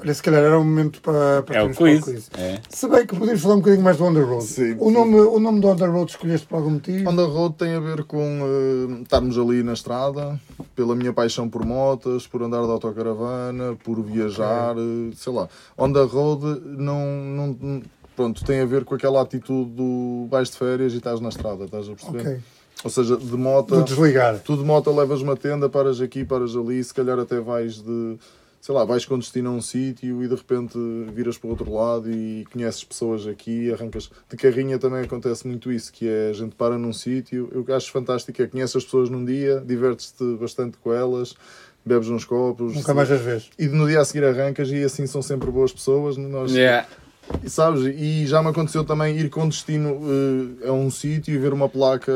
[0.04, 2.30] Olha, se calhar era um momento para, para É o termos para quiz.
[2.36, 2.60] É.
[2.68, 4.44] Se bem que podemos falar um bocadinho mais do On The Road.
[4.44, 4.92] Sim, o, sim.
[4.92, 7.08] nome, o nome do On The Road escolheste por algum motivo?
[7.08, 10.38] On the road tem a ver com eh, estarmos ali na estrada,
[10.76, 15.48] pela minha paixão por motas, por andar de autocaravana, por viajar, eh, sei lá.
[15.78, 17.82] On the road não, não,
[18.14, 21.64] pronto, tem a ver com aquela atitude do vais de férias e estás na estrada,
[21.64, 22.20] estás a perceber?
[22.20, 22.40] Ok.
[22.84, 24.38] Ou seja, de moto, Vou desligar.
[24.40, 28.18] tu de moto levas uma tenda, paras aqui, paras ali, se calhar até vais de,
[28.64, 30.78] sei lá, vais com destino a um sítio e de repente
[31.12, 34.10] viras para o outro lado e conheces pessoas aqui, arrancas.
[34.26, 37.92] De carrinha também acontece muito isso, que é a gente para num sítio, eu acho
[37.92, 41.34] fantástico, é conheces as pessoas num dia, divertes-te bastante com elas,
[41.84, 42.74] bebes uns copos.
[42.74, 43.50] Nunca mais as vês.
[43.58, 46.16] E no dia a seguir arrancas e assim são sempre boas pessoas.
[46.16, 46.88] Nós, Yeah.
[47.42, 50.00] E sabes, e já me aconteceu também ir com destino
[50.62, 52.12] eh, a um sítio e ver uma placa,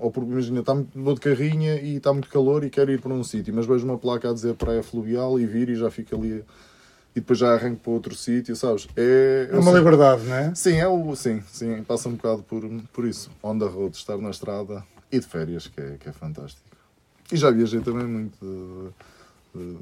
[0.00, 3.00] ou por, imagina, está muito, vou de carrinha e está muito calor e quero ir
[3.00, 5.90] para um sítio, mas vejo uma placa a dizer praia fluvial e vir e já
[5.90, 6.44] fico ali
[7.14, 8.88] e depois já arranco para outro sítio, sabes?
[8.96, 10.54] É, É uma sei- liberdade, não é?
[10.54, 13.30] Sim, é o, sim, sim, passa um bocado por, por isso.
[13.42, 16.62] On the road, estar na estrada e de férias, que é, que é fantástico.
[17.30, 18.88] E já viajei também muito de,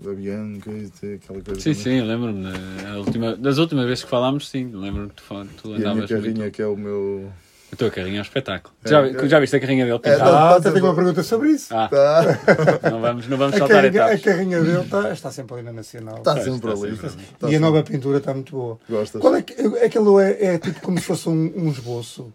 [0.08, 1.60] avião, que- de aquela coisa.
[1.60, 2.00] Sim, também.
[2.00, 2.42] sim, lembro-me.
[2.42, 5.22] da- a última- Das últimas vezes que falámos, sim, lembro-me que tu,
[5.62, 6.52] tu E a minha andavas carrinha, muito.
[6.54, 7.30] que é o meu.
[7.72, 8.74] A tua carrinha é um espetáculo.
[8.84, 9.28] É, já, é.
[9.28, 10.24] já viste a carrinha dele É, pintada?
[10.24, 10.96] Ah, Tá, até tá tenho uma bom.
[10.96, 11.72] pergunta sobre isso.
[11.72, 14.22] Ah, Tá, não vamos, não vamos A saltar carrinha, a etapas.
[14.24, 16.18] carrinha dele está, está sempre ali na Nacional.
[16.18, 16.96] está Pois, sempre está ali.
[16.96, 17.58] sempre Tá e a sempre.
[17.60, 18.78] nova pintura está muito boa.
[18.88, 19.20] Gostas?
[19.20, 19.52] Qual é que
[19.84, 22.32] aquilo é, é tipo como se fosse um, um esboço?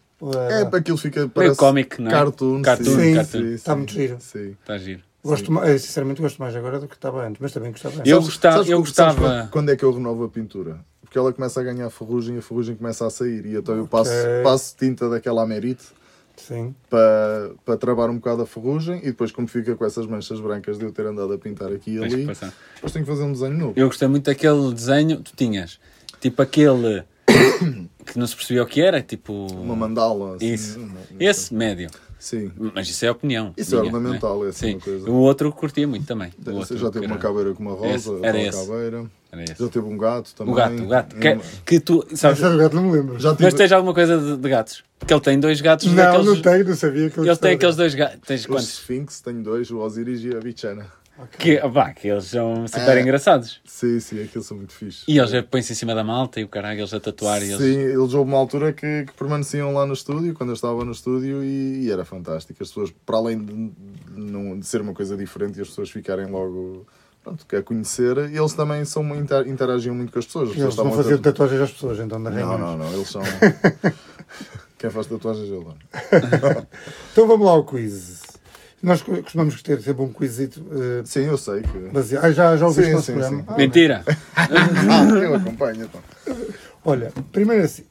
[0.49, 2.13] É, para aquilo fica parece cómic, não é?
[2.13, 3.45] Cartoon, Cartoon, Sim, cartoon.
[3.47, 4.17] Está muito giro.
[4.21, 4.55] Sim.
[4.61, 5.01] Está giro.
[5.30, 8.09] Gosto mais, eh, sinceramente gosto mais agora do que estava antes, mas também gostava antes.
[8.11, 10.30] Eu Sabes- gostava- sabes eu quando- sabes gostava- quando- Quando é que eu renovo a
[10.30, 10.80] pintura?
[11.01, 13.45] Porque ela começa a ganhar ferrugem e a ferrugem começa a sair.
[13.45, 14.11] E então eu passo,
[14.43, 15.84] passo tinta daquela Amerite
[16.36, 16.76] Sim.
[16.89, 20.78] para, para travar um bocado a ferrugem e depois, como fica com essas manchas brancas
[20.78, 23.32] de eu ter andado a pintar aqui e que ali, depois tenho que fazer um
[23.32, 23.73] desenho novo.
[23.76, 25.21] Eu gostei muito daquele desenho.
[25.21, 25.80] Tu tinhas
[26.19, 27.03] tipo aquele
[28.05, 29.47] que não se percebia o que era, tipo.
[29.53, 30.36] Uma mandala.
[30.36, 30.80] Assim, Isso.
[31.19, 31.89] Esse médio.
[32.26, 32.51] Sim.
[32.73, 33.53] Mas isso é opinião.
[33.55, 34.73] Isso é minha, ornamental, não é assim Sim.
[34.73, 35.11] uma coisa.
[35.11, 36.34] O outro curtia muito também.
[36.43, 38.57] O outro, já teve uma caveira com uma rosa, era esse.
[38.57, 39.05] caveira.
[39.32, 39.63] era esse.
[39.63, 40.51] Já teve um gato também.
[40.51, 41.15] O gato, o gato.
[41.17, 42.03] Que, que tu.
[42.15, 43.19] Sabes, Esse era o gato, não me lembro.
[43.19, 43.51] Já mas tive...
[43.51, 44.84] tens alguma coisa de, de gatos?
[44.97, 46.26] Porque ele tem dois gatos Não, daqueles.
[46.26, 48.19] não tenho, não sabia que eu Ele tem aqueles dois gatos.
[48.26, 48.69] Tens Os quantos?
[48.69, 50.88] Sphinx, tenho dois, o Osiris e a Bichana.
[51.39, 53.01] Que, opá, que eles são super É.
[53.01, 53.61] engraçados.
[53.63, 55.05] Sim, sim, aqueles são muito fixes.
[55.07, 57.53] E eles põem-se em cima da malta e o caralho, eles a tatuar e Sim,
[57.53, 57.61] eles.
[57.93, 61.41] eles houve uma altura que, que permaneciam lá no estúdio, quando eu estava no estúdio,
[61.43, 62.61] e, e era fantástico.
[62.61, 63.72] As pessoas, para além de,
[64.11, 66.86] não, de ser uma coisa diferente e as pessoas ficarem logo
[67.24, 70.49] pronto, a conhecer, eles também são, muito- inter- interagiam muito com as pessoas.
[70.49, 72.57] As pessoas Eles vão a fazer ter- tatuagens às pessoas, então, na Não, reunião.
[72.59, 73.22] não, não, eles são.
[74.78, 76.68] Quem faz tatuagens é ele.
[77.13, 78.22] Então vamos lá ao quiz.
[78.86, 81.77] Nós co- costumamos ter sempre um quizito uh, Sim, eu sei que.
[81.91, 82.23] baseado.
[82.23, 83.38] Ah, já, já ouviste Sim, o nosso sim, programa?
[83.39, 83.45] sim.
[83.47, 84.03] Ah, Mentira!
[84.36, 86.01] Ah, eu acompanho então.
[86.86, 87.83] Olha, primeiro assim,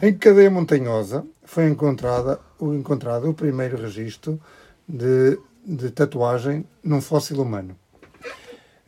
[0.00, 4.40] em que cadeia montanhosa foi encontrada, o, encontrado o primeiro registro
[4.88, 7.76] de, de tatuagem num fóssil humano.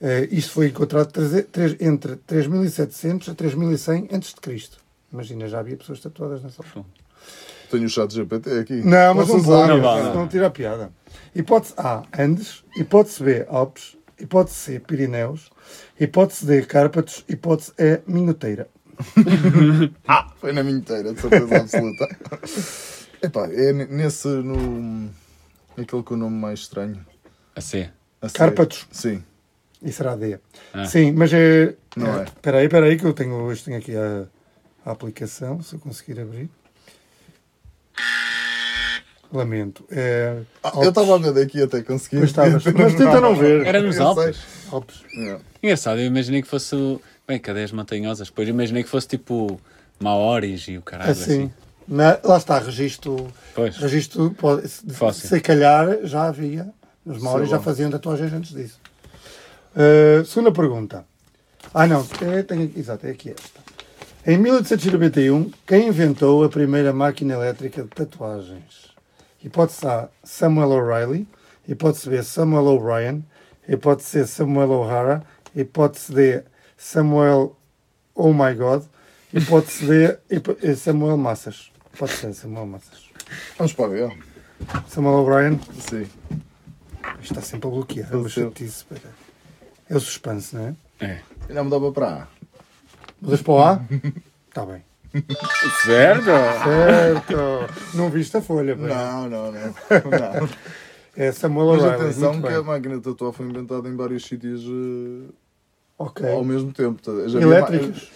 [0.01, 4.69] Eh, isto foi encontrado treze- três- entre 3700 a 3100 a.C.
[5.13, 6.87] Imagina, já havia pessoas tatuadas nessa altura.
[7.71, 8.77] Tenho o chat GPT aqui.
[8.83, 9.69] Não, mas não Posso vale, usar?
[9.75, 10.29] Não vale, não, não.
[10.29, 10.91] tira a piada.
[11.35, 12.65] Hipótese A, Andes.
[12.77, 13.97] Hipótese B, Alpes.
[14.19, 15.51] Hipótese C, Pirineus.
[15.99, 17.25] Hipótese D, Cárpatos.
[17.29, 18.69] Hipótese E, Minuteira.
[20.07, 22.07] Ah, foi na minha inteira, de certeza absoluta.
[23.23, 24.29] Epá, é nesse.
[24.29, 25.11] No,
[25.77, 27.05] aquele com o nome mais estranho.
[27.55, 27.91] A C.
[28.21, 28.39] A sério.
[28.39, 28.87] Cárpatos.
[28.91, 29.23] Sim.
[29.83, 30.39] E será D.
[30.73, 30.85] Ah.
[30.85, 31.75] Sim, mas é.
[31.97, 32.25] Não é.
[32.25, 34.27] Espera aí, espera aí, que eu tenho, hoje tenho aqui a,
[34.85, 36.51] a aplicação, se eu conseguir abrir.
[39.33, 39.85] Lamento.
[39.91, 42.25] É, Ah, eu estava a ver daqui até conseguir.
[42.25, 43.65] Estavas, mas tenta não ver.
[43.67, 44.39] Era nos Alpes.
[44.71, 45.03] Alpes.
[45.15, 45.41] Yeah.
[45.63, 46.77] Engraçado, eu imaginei que fosse.
[47.29, 48.29] Bem, cadeias montanhosas.
[48.29, 49.61] Depois imaginei que fosse tipo
[50.01, 51.11] Maoris e o caralho.
[51.13, 51.23] Assim.
[51.45, 51.53] Assim.
[51.87, 53.29] Na- lá está, registro.
[53.55, 53.77] Pois.
[53.77, 55.29] Registro, pode, se, Fácil.
[55.29, 56.69] se calhar já havia.
[57.07, 58.79] Os maoris já faziam tatuagens antes disso.
[59.75, 61.05] Uh, segunda pergunta.
[61.73, 63.61] Ah, não, é, tem, aqui- exato, é aqui esta.
[64.27, 68.90] Em 1891, quem inventou a primeira máquina elétrica de tatuagens?
[69.43, 71.27] Hipótese A, Samuel O'Reilly.
[71.69, 73.25] Hipótese B, Samuel O'Brien.
[73.69, 75.23] Hipótese C, Samuel O'Hara.
[75.55, 76.45] Hipótese D,
[76.77, 77.57] Samuel
[78.15, 78.85] Oh My God.
[79.33, 81.71] Hipótese D, Samuel Massas.
[81.99, 83.11] Pode ser Samuel Massas.
[83.57, 84.17] Vamos para ver.
[84.89, 85.61] Samuel O'Brien.
[85.79, 86.07] Sim.
[87.23, 88.11] Está sempre a bloquear.
[88.11, 88.85] É Eu uma chatice.
[89.89, 90.75] É o suspense, não é?
[91.05, 91.21] É.
[91.49, 92.27] Ainda mudava para A.
[93.21, 93.81] Mudas para o A?
[94.49, 94.83] Está bem.
[95.85, 96.25] Certo?
[96.25, 97.97] Certo.
[97.97, 98.77] Não viste a folha.
[98.77, 98.83] pá.
[98.83, 99.61] Não, não, não.
[100.41, 100.49] não.
[101.17, 102.03] É Samuel Mas O'Reilly.
[102.05, 102.55] atenção que bem.
[102.57, 105.33] a máquina de tatuar foi inventada em vários sítios eh,
[105.99, 106.29] Ok.
[106.31, 107.01] ao mesmo tempo.
[107.29, 108.11] Já Elétricas?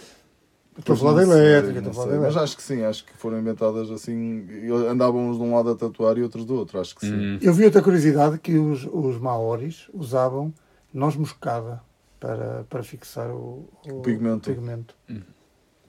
[0.77, 1.77] Estou a falar da elétrica.
[1.79, 4.45] Estou a falar Mas acho que sim, acho que foram inventadas assim.
[4.89, 7.13] Andavam uns de um lado a tatuar e outros do outro, acho que sim.
[7.13, 7.39] Hum.
[7.41, 10.53] Eu vi outra curiosidade que os, os maoris usavam
[10.93, 11.81] noz moscada
[12.19, 14.49] para, para fixar o, o pigmento.
[14.49, 14.95] pigmento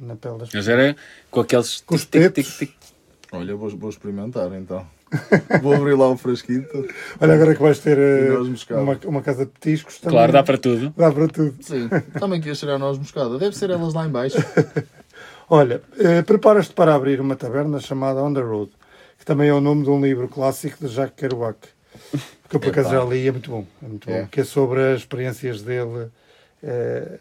[0.01, 0.97] na pele das Mas era
[1.30, 1.80] com aqueles.
[1.86, 2.72] Com tic, tic, tic, tic.
[3.32, 4.86] Olha, vou, vou experimentar então.
[5.62, 6.86] vou abrir lá o frasquito.
[7.20, 10.16] Olha, agora que vais ter eh, uma, uma casa de petiscos também.
[10.16, 10.92] Claro, dá para tudo.
[10.97, 11.55] Dá para tudo.
[11.61, 11.88] Sim,
[12.18, 13.38] também queria cheirar noz moscada.
[13.38, 14.36] Deve ser elas lá em baixo.
[15.49, 18.72] Olha, eh, preparas-te para abrir uma taberna chamada On the Road,
[19.18, 21.57] que também é o nome de um livro clássico de Jacques Kerouac,
[22.49, 24.22] que eu por acaso já li, é muito bom, é muito É.
[24.22, 26.09] bom, que é sobre as experiências dele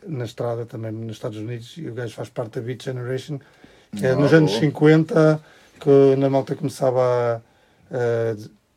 [0.07, 3.39] na estrada também nos Estados Unidos, e o gajo faz parte da Beat Generation,
[3.95, 4.61] que é Ah, nos anos boa.
[4.61, 5.41] 50,
[5.79, 7.35] que na malta começava a,
[7.95, 8.35] a,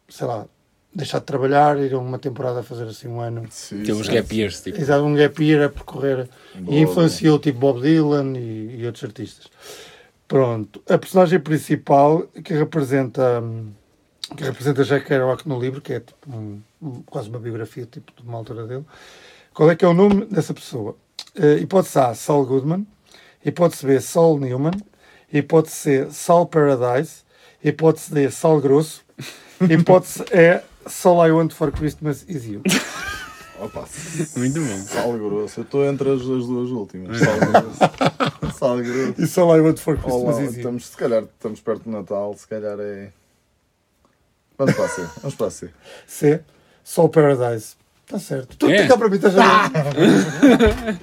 [0.09, 0.47] sei lá,
[0.95, 3.47] deixar de trabalhar, ir a uma temporada a fazer assim um ano.
[3.51, 4.79] Sim, Tem uns gap years, tipo.
[4.79, 9.05] Exato, um gap year a percorrer Boa, e influenciou tipo Bob Dylan e, e outros
[9.05, 9.47] artistas.
[10.27, 13.43] Pronto, a personagem principal que representa
[14.37, 16.61] que representa Jack Kerouac no livro, que é tipo um-
[17.07, 18.85] quase uma biografia tipo de uma altura dele.
[19.59, 20.95] Qual é que é o nome dessa pessoa?
[21.37, 22.87] Uh, hipótese A, Saul Goodman.
[23.45, 24.71] Hipótese B, Saul Newman.
[25.33, 27.25] Hipótese C, Saul Paradise.
[27.65, 29.05] Hipótese D, sal grosso.
[29.61, 30.63] Hipótese E,
[31.05, 32.63] All I Want for Christmas is You.
[33.59, 33.85] Opa,
[34.37, 34.79] Muito bom.
[34.79, 35.59] sal grosso.
[35.59, 37.19] Eu estou entre as, as duas últimas.
[37.19, 38.57] Sal grosso.
[38.57, 39.21] sal grosso.
[39.21, 40.59] E All I Want for Christmas Olá, is You.
[40.59, 43.11] estamos, se calhar estamos perto do Natal, se calhar é.
[44.57, 45.03] Vamos para a C.
[45.21, 45.71] Vamos para a C.
[46.07, 46.45] C,
[47.13, 47.78] Paradise.
[48.09, 48.57] Está certo.
[48.57, 48.87] Tu É.
[48.87, 50.99] cá para mim, estás a ver?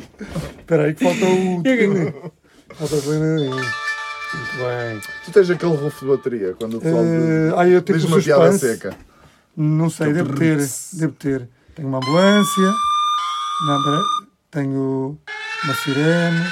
[0.59, 1.61] Espera aí que falta o...
[2.75, 3.49] Falta o.
[4.35, 5.01] Muito bem.
[5.23, 8.51] Tu tens aquele rufo de bateria quando o pessoal Eh, ai, eu diz uma piada
[8.51, 8.73] suspense.
[8.81, 8.95] seca.
[9.55, 10.57] Não sei, devo ter.
[10.93, 11.47] Devo ter.
[11.75, 12.73] Tenho uma ambulância.
[13.67, 14.03] Não,
[14.49, 15.17] tenho
[15.63, 16.45] uma sirene.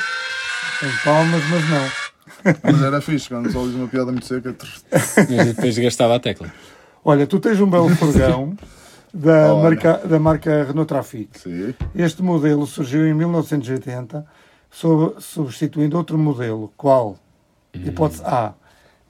[0.80, 2.54] Tenho palmas, mas não.
[2.64, 4.56] Mas era fixe, quando pessoal diz uma piada muito seca.
[5.46, 6.54] depois gastava a tecla.
[7.04, 8.56] Olha, tu tens um belo furgão
[9.14, 11.40] da, marca, da marca Renault Trafic.
[11.40, 11.74] Sim.
[11.96, 14.26] Este modelo surgiu em 1980,
[14.72, 16.72] sob- substituindo outro modelo.
[16.76, 17.18] Qual?
[17.74, 18.54] Hipótese A,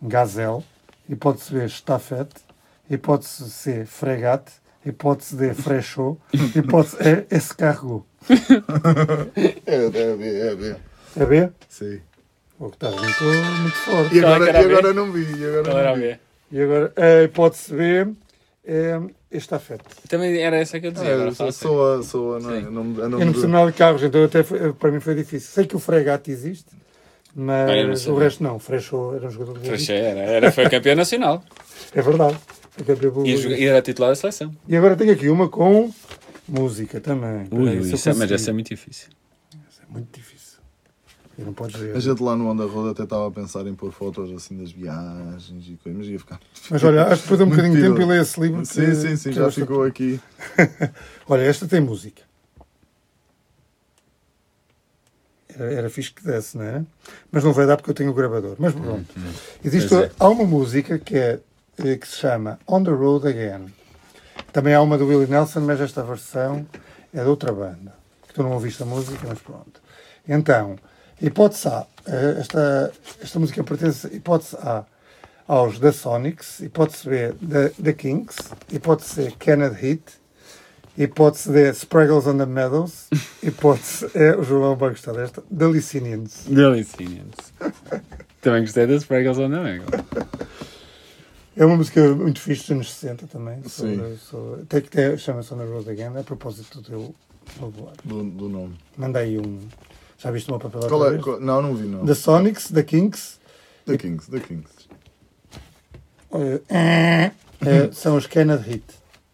[0.02, 0.64] Gazelle.
[1.10, 2.42] Hipótese B, Staffette.
[2.90, 4.52] Hipótese C, Fregate.
[4.86, 6.18] Hipótese D, Frechot.
[6.56, 8.04] Hipótese E, Escargot.
[9.66, 10.76] É, é B, é B.
[11.16, 11.50] É B?
[11.70, 12.02] Sim.
[12.60, 13.24] O que estás muito,
[13.62, 14.16] muito forte.
[14.16, 15.24] E agora, e agora não vi.
[15.40, 16.02] E agora não vi.
[16.02, 16.20] B?
[16.52, 18.14] E agora, a hipótese B
[18.66, 19.00] é
[19.38, 19.84] Estafette.
[20.08, 21.14] Também era essa que eu dizia.
[21.14, 22.58] Agora É, fala sou, a, sou a, não é?
[22.60, 25.00] A nome, a Eu não do- percebo nada de carros, então até foi- para mim
[25.00, 25.50] foi difícil.
[25.52, 26.66] Sei que o Fregate existe,
[27.36, 28.14] Ah, eu não mas sabia.
[28.14, 28.56] o resto não.
[28.56, 31.44] O Frechot era um jogador de Frechê era, era, foi campeão nacional.
[31.96, 32.38] É verdade.
[32.72, 34.52] Foi campeão E, e era titular da seleção.
[34.68, 35.92] E agora tenho aqui uma com
[36.48, 37.42] música também.
[37.52, 39.10] Ui, Peraí, eu isso é- mas essa é muito difícil.
[39.54, 40.43] É muito difícil.
[41.38, 41.96] E não podes ver.
[41.96, 44.72] A gente lá no Onda Roda até estava a pensar em pôr fotos assim das
[44.72, 46.40] viagens e coisas, mas ia ficar.
[46.70, 48.60] Mas olha, acho que depois de um bocadinho de tempo e leio esse livro.
[48.62, 50.20] que- Sim, sim, sim, já ficou aqui.
[51.28, 52.22] Olha, esta tem música.
[55.56, 56.84] Era, era fixe que desse, não é?
[57.32, 58.56] Mas não vai dar porque eu tenho o gravador.
[58.60, 59.14] Mas pronto.
[59.64, 60.12] Existe, Pois é.
[60.20, 61.40] há uma música que, é,
[61.80, 63.74] eh, que se chama On the Road Again.
[64.52, 66.66] Também há uma do Willie Nelson, mas esta versão
[67.14, 67.94] é de outra banda.
[68.28, 69.82] Que tu não ouviste a música, mas pronto.
[70.28, 70.76] Então,
[71.22, 71.86] hipótese A.
[72.08, 72.92] eh, Esta,
[73.22, 74.86] esta música pertence, hipótese A,
[75.48, 76.60] aos The Sonics.
[76.62, 78.38] Hipótese B, The, The Kinks.
[78.72, 80.02] Hipótese C, Kenneth Heat.
[80.98, 83.08] Hipótese D, Spraggles on the Meadows.
[83.44, 86.46] Hipótese E, o João vai gostar desta, The Licinians.
[86.48, 87.36] Delicinians.
[88.42, 89.86] Também gostei das Sprinkles on the Mango.
[91.56, 93.62] É uma música muito fixe dos anos 60 também.
[93.70, 94.18] Sim.
[94.18, 97.16] Sobre, até que chama-se On the Road Again, a propósito do teu
[97.60, 97.94] voar.
[98.04, 98.76] Do, do nome.
[98.98, 99.60] Manda aí um.
[100.24, 100.88] Já viste uma papelada?
[100.90, 101.18] Qual é?
[101.18, 102.06] qual- não, não vi, não.
[102.06, 103.40] The Sonics, The Kinks.
[103.86, 104.70] The Kings, The Kings.
[106.70, 107.32] eh,
[107.92, 108.84] são os Kenneth Heat.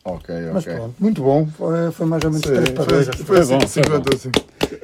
[0.04, 0.76] Ok, Mas ok.
[0.76, 1.48] pronto, muito bom.
[1.92, 3.08] Foi, mais ou menos Sim, 3 para foi, 2.
[3.08, 4.16] foi Foi bom, assim, foi 50 bom.
[4.16, 4.32] assim.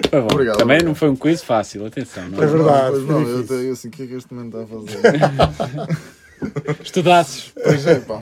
[0.09, 0.27] Foi bom.
[0.31, 0.85] Obrigado, Também obrigado.
[0.85, 2.29] não foi um quiz fácil, atenção.
[2.29, 4.57] Não É verdade, Pois foi não, eu até assim, o que é que este momento
[4.59, 6.77] está a fazer?
[6.83, 7.51] Estudasses.
[7.63, 8.21] pois é, pá.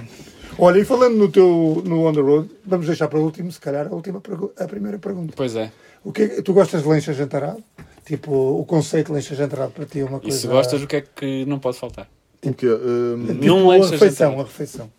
[0.58, 3.60] Olha, e falando no teu no On the Road, vamos deixar para o último, se
[3.60, 4.22] calhar, a, última,
[4.60, 5.34] a primeira pergunta.
[5.36, 5.72] Pois é.
[6.04, 7.64] O que é- tu gostas de lencha jantarado?
[8.06, 10.38] Tipo, o conceito de lencha jantarado para ti é uma E coisa.
[10.38, 12.10] se gostas, o que é que não pode faltar?
[12.42, 12.68] O?
[12.68, 14.42] Hum, Tipo, Não a lencha refeição, jantarado.
[14.42, 14.92] a refeição.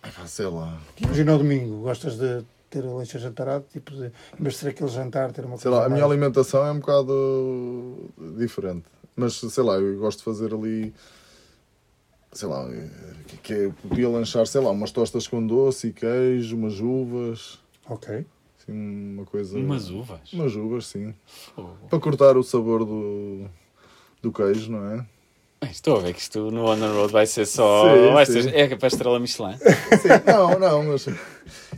[0.00, 0.80] pá, sei lá.
[1.00, 4.68] Imagina ao domingo, gostas de ter a lencha jantarado, tipo, de, em vez de ser
[4.68, 8.84] aquele jantar, ter uma Sei lá, a minha alimentação é um bocado diferente.
[9.14, 10.94] Mas sei lá, eu gosto de fazer ali.
[12.32, 12.88] Sei lá, eh,
[13.42, 17.58] que é, podia lanchar, sei lá, umas tostas com doce e queijo, umas uvas.
[17.88, 18.24] Ok.
[18.68, 19.58] Assim, uma coisa.
[19.58, 20.32] Umas uvas.
[20.32, 21.14] Umas uvas, sim.
[21.54, 21.76] Fogo.
[21.88, 23.46] Para cortar o sabor do,
[24.22, 25.06] do queijo, não é?
[25.70, 27.92] Estou a ver que isto no On the Road vai ser só.
[27.92, 28.42] Sim, vai sim.
[28.42, 29.56] ser, é para a estrela Michelin.
[29.58, 31.06] Sim, não, não, mas.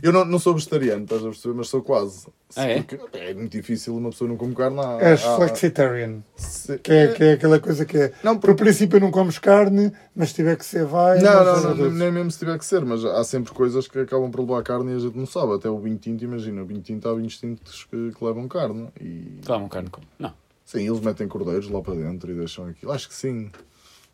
[0.03, 2.27] Eu não, não sou vegetariano, estás a perceber, mas sou quase.
[2.57, 2.81] Ah, é?
[2.83, 4.79] Porque é muito difícil uma pessoa não comer carne.
[4.79, 8.13] à- És à- flexitarian, se- que é, que é aquela coisa que é.
[8.23, 11.19] Não, Por princípio não comes carne, mas se tiver que ser, vai.
[11.21, 11.95] Não, não, é não, doce.
[11.97, 14.91] nem mesmo se tiver que ser, mas há sempre coisas que acabam por levar carne
[14.93, 15.53] e a gente não sabe.
[15.53, 18.87] Até o vinho tinto, imagina, o vinho tinto há vinhos tintos que, que levam carne.
[18.99, 20.01] E Toma um carne com.
[20.19, 20.33] Não.
[20.65, 22.91] sim, eles metem cordeiros lá para dentro e deixam aquilo.
[22.91, 23.51] Acho que sim.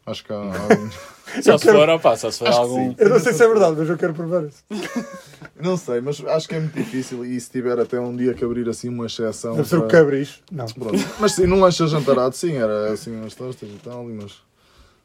[0.07, 0.39] Acho que há,
[0.73, 0.95] vinhos.
[1.43, 2.89] Só se quero- for, opa, só se for algum.
[2.91, 2.95] sim.
[2.97, 4.63] Eu não sei se é verdade, mas eu quero provar isso.
[5.59, 8.45] Não sei, mas acho que é muito difícil e se tiver até um dia que
[8.45, 9.55] abrir assim uma exceção.
[9.55, 10.39] Deve ser o cabris.
[10.51, 10.67] Não.
[10.67, 10.97] Pronto.
[11.19, 14.33] Mas sim, num lanche jantarado, sim, era assim umas tostas e tal, e umas,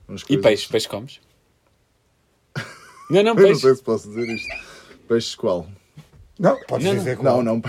[0.07, 0.69] umas E peixe?
[0.69, 1.21] Peixe comes?
[3.09, 3.61] Não, não, Eu não peixe.
[3.63, 4.49] sei se posso dizer isto.
[5.09, 5.67] Peixe qual?
[6.39, 7.63] Não, podes Não, dizer que Não, não.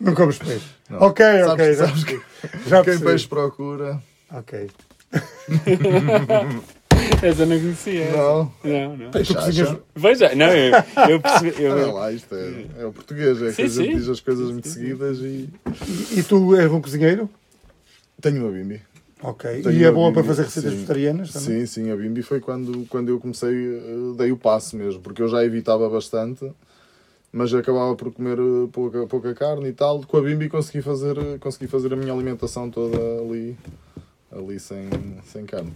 [0.00, 0.66] Não comes peixe.
[0.88, 0.98] Não.
[1.02, 1.74] Ok, Sabes- ok.
[1.74, 2.22] já sabes percebi.
[2.62, 3.04] que- Já Quem percebi.
[3.04, 4.02] peixe procura.
[4.32, 4.70] Ok.
[7.22, 8.10] Essa eu não conhecia.
[8.12, 8.52] Não.
[8.64, 9.10] Não, não.
[9.10, 9.80] Peixe Tu cozinhas- acha.
[9.94, 10.72] Veja, não, eu,
[11.10, 11.50] eu percebi.
[11.66, 13.96] Olha Eu, lá, isto é, é o português, é que Sim, a gente sim.
[13.96, 15.48] diz as coisas muito seguidas e.
[16.12, 17.28] E, e tu és bom cozinheiro?
[18.20, 18.80] Tenho uma bimbi.
[19.22, 19.62] Ok.
[19.62, 20.76] Tenho e é boa para fazer receitas sim.
[20.78, 21.66] vegetarianas também?
[21.66, 25.20] Sim, sim, a Bimbi foi quando, quando eu comecei, eh, dei o passo mesmo, porque
[25.20, 26.50] eu já evitava bastante,
[27.30, 30.00] mas acabava por comer eh, pouca, pouca carne e tal.
[30.04, 33.58] Com a Bimbi consegui fazer, eh, consegui fazer a minha alimentação toda ali,
[34.32, 34.88] ali sem,
[35.26, 35.72] sem carne.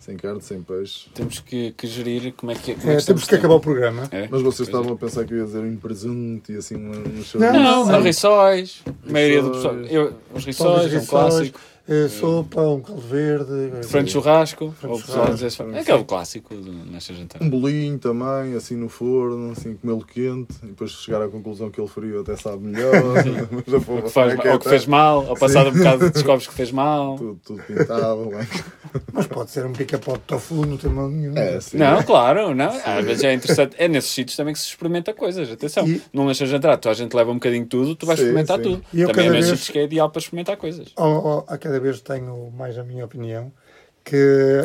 [0.00, 1.08] Sem carne, sem peixe.
[1.14, 3.60] Temos que, que gerir como é que, como é É, que temos que acabar o
[3.60, 4.08] programa.
[4.12, 4.28] É?
[4.30, 4.70] Mas vocês Pois é.
[4.72, 7.62] estavam a pensar que eu ia dizer um presunto e assim um uns Não, Não,
[7.62, 7.86] Não.
[7.86, 8.82] não, rissóis.
[9.08, 9.74] A maioria do pessoal.
[9.76, 11.08] Eu, os rissóis, é um rissóis.
[11.08, 11.60] clássico.
[11.88, 13.70] Eh, sopa, um caldo verde.
[13.86, 14.72] Frango de churrasco.
[14.72, 15.44] Frango ou churrasco.
[15.46, 17.40] assim, É aquele clássico do nesta jantar.
[17.40, 21.80] Um bolinho também, assim no forno, assim comê-lo quente, e depois chegar à conclusão que
[21.80, 22.92] ele frio até sabe melhor.
[23.64, 25.74] Mas a Ou que, faz, é que é, ou que fez mal, ao passado um
[25.74, 27.16] bocado descobres que fez mal.
[27.26, 28.30] Tudo, tudo pintado.
[29.12, 31.36] Mas pode ser um pica-pau de tofu, não tem mal nenhum.
[31.36, 31.76] É, sim.
[31.78, 32.70] Não, claro, não.
[32.84, 33.76] Às vezes é interessante.
[33.78, 35.50] É nesses sítios também que se experimenta coisas.
[35.50, 38.18] Atenção, E- não lanchas jantar, tu a gente leva um bocadinho de tudo, tu vais
[38.18, 38.62] Sim, experimentar sim.
[38.64, 38.82] tudo.
[38.92, 40.88] E também é nesses sítios que é ideal para experimentar coisas.
[40.98, 41.02] Oh,
[41.46, 43.52] oh, a cada vez tenho mais a minha opinião
[44.04, 44.14] que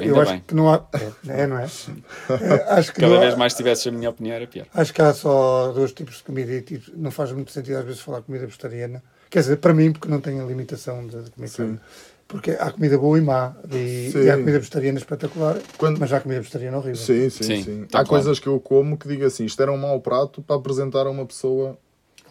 [0.04, 0.44] eu acho bem.
[0.48, 0.86] que não há.
[1.28, 1.64] É, não é?
[1.64, 4.68] É, acho que Cada não há- vez mais tivesses a minha opinião era pior.
[4.74, 7.86] Acho que há só dois tipos de comida e tipo, não faz muito sentido às
[7.86, 9.02] vezes falar comida vegetariana.
[9.30, 11.58] Quer dizer, para mim, porque não tenho a limitação de, Sim.
[11.58, 11.80] carne.
[12.28, 13.54] Porque há comida boa e má.
[13.72, 16.96] E, e há comida vegetariana espetacular, Quando- mas há comida vegetariana horrível.
[17.02, 17.80] Sim, sim, Sim, sim.
[17.86, 18.08] tá Há claro.
[18.08, 21.10] coisas que eu como que digo assim, isto era um mau prato para apresentar a
[21.10, 21.78] uma pessoa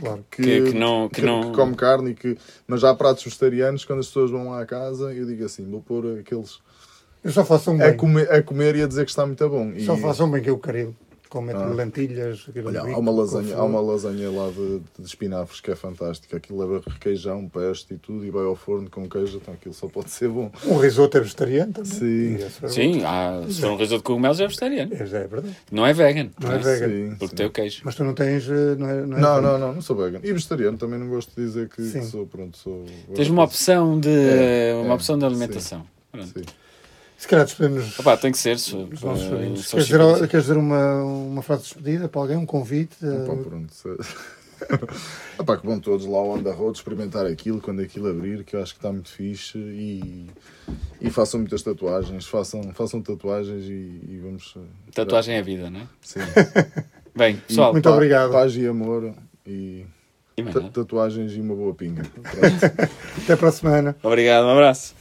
[0.01, 0.25] Claro.
[0.31, 2.37] que, Que- que não- que não- come carne e que.
[2.67, 5.81] Mas há pratos vegetarianos, quando as pessoas vão lá à casa, eu digo assim, vou
[5.83, 6.59] pôr aqueles
[7.23, 7.97] Eu só faço um a bem.
[7.97, 9.73] comer, a comer e a dizer que está muito bom.
[9.77, 10.95] E, Só faço um bem que é o caril.
[11.31, 11.67] Com meto Ah.
[11.67, 15.71] lentilhas, aquilo Olha, bico, há uma lasanha, há uma lasanha lá de, de espinafres que
[15.71, 16.37] é fantástica.
[16.37, 19.87] Aquilo leva requeijão, peste e tudo, e vai ao forno com queijo, então aquilo só
[19.87, 20.51] pode ser bom.
[20.67, 21.89] Um risoto é vegetariano também.
[21.93, 22.35] Sim.
[22.65, 24.93] É Sim, há, se for um risoto de cogumelos é vegetariano.
[24.93, 25.57] É, é verdade.
[25.71, 26.31] Não é vegan.
[26.41, 26.89] Não é vegan.
[26.89, 27.35] Sim, Porque sim.
[27.37, 27.83] tem o queijo.
[27.85, 28.49] Mas tu não tens.
[28.51, 30.19] eh, Não, é, não, é Não, não, não, não sou vegan.
[30.25, 32.01] E vegetariano também não gosto de dizer que, Sim.
[32.01, 32.85] que sou, pronto, sou...
[33.15, 35.87] Tens uma opção de, É, uma é, opção de alimentação.
[36.11, 36.27] Pronto.
[36.27, 36.45] Sim.
[37.21, 38.59] Se calhar despedimos Opa, tem que ser.
[38.59, 39.67] Se, os nossos eh, ouvintes.
[39.71, 42.37] Queres dizer, queres dizer uma, uma frase de despedida para alguém?
[42.39, 42.97] Um convite?
[43.05, 43.75] Opa, pronto.
[45.39, 48.57] Epá, que vão todos lá ao on the road experimentar aquilo quando aquilo abrir, que
[48.57, 50.31] eu acho que está muito fixe e,
[50.99, 54.55] e façam muitas tatuagens, façam, façam tatuagens e, e vamos.
[54.57, 55.87] eh, Tatuagem é vida, não é?
[56.01, 56.21] Sim.
[57.15, 58.33] Bem, pessoal, Muito Pa- obrigado.
[58.33, 59.13] Paz e amor
[59.47, 59.85] e
[60.39, 62.01] e tatuagens e uma boa pinga.
[63.23, 63.97] Até para a semana.
[64.03, 64.95] obrigado, um abraço.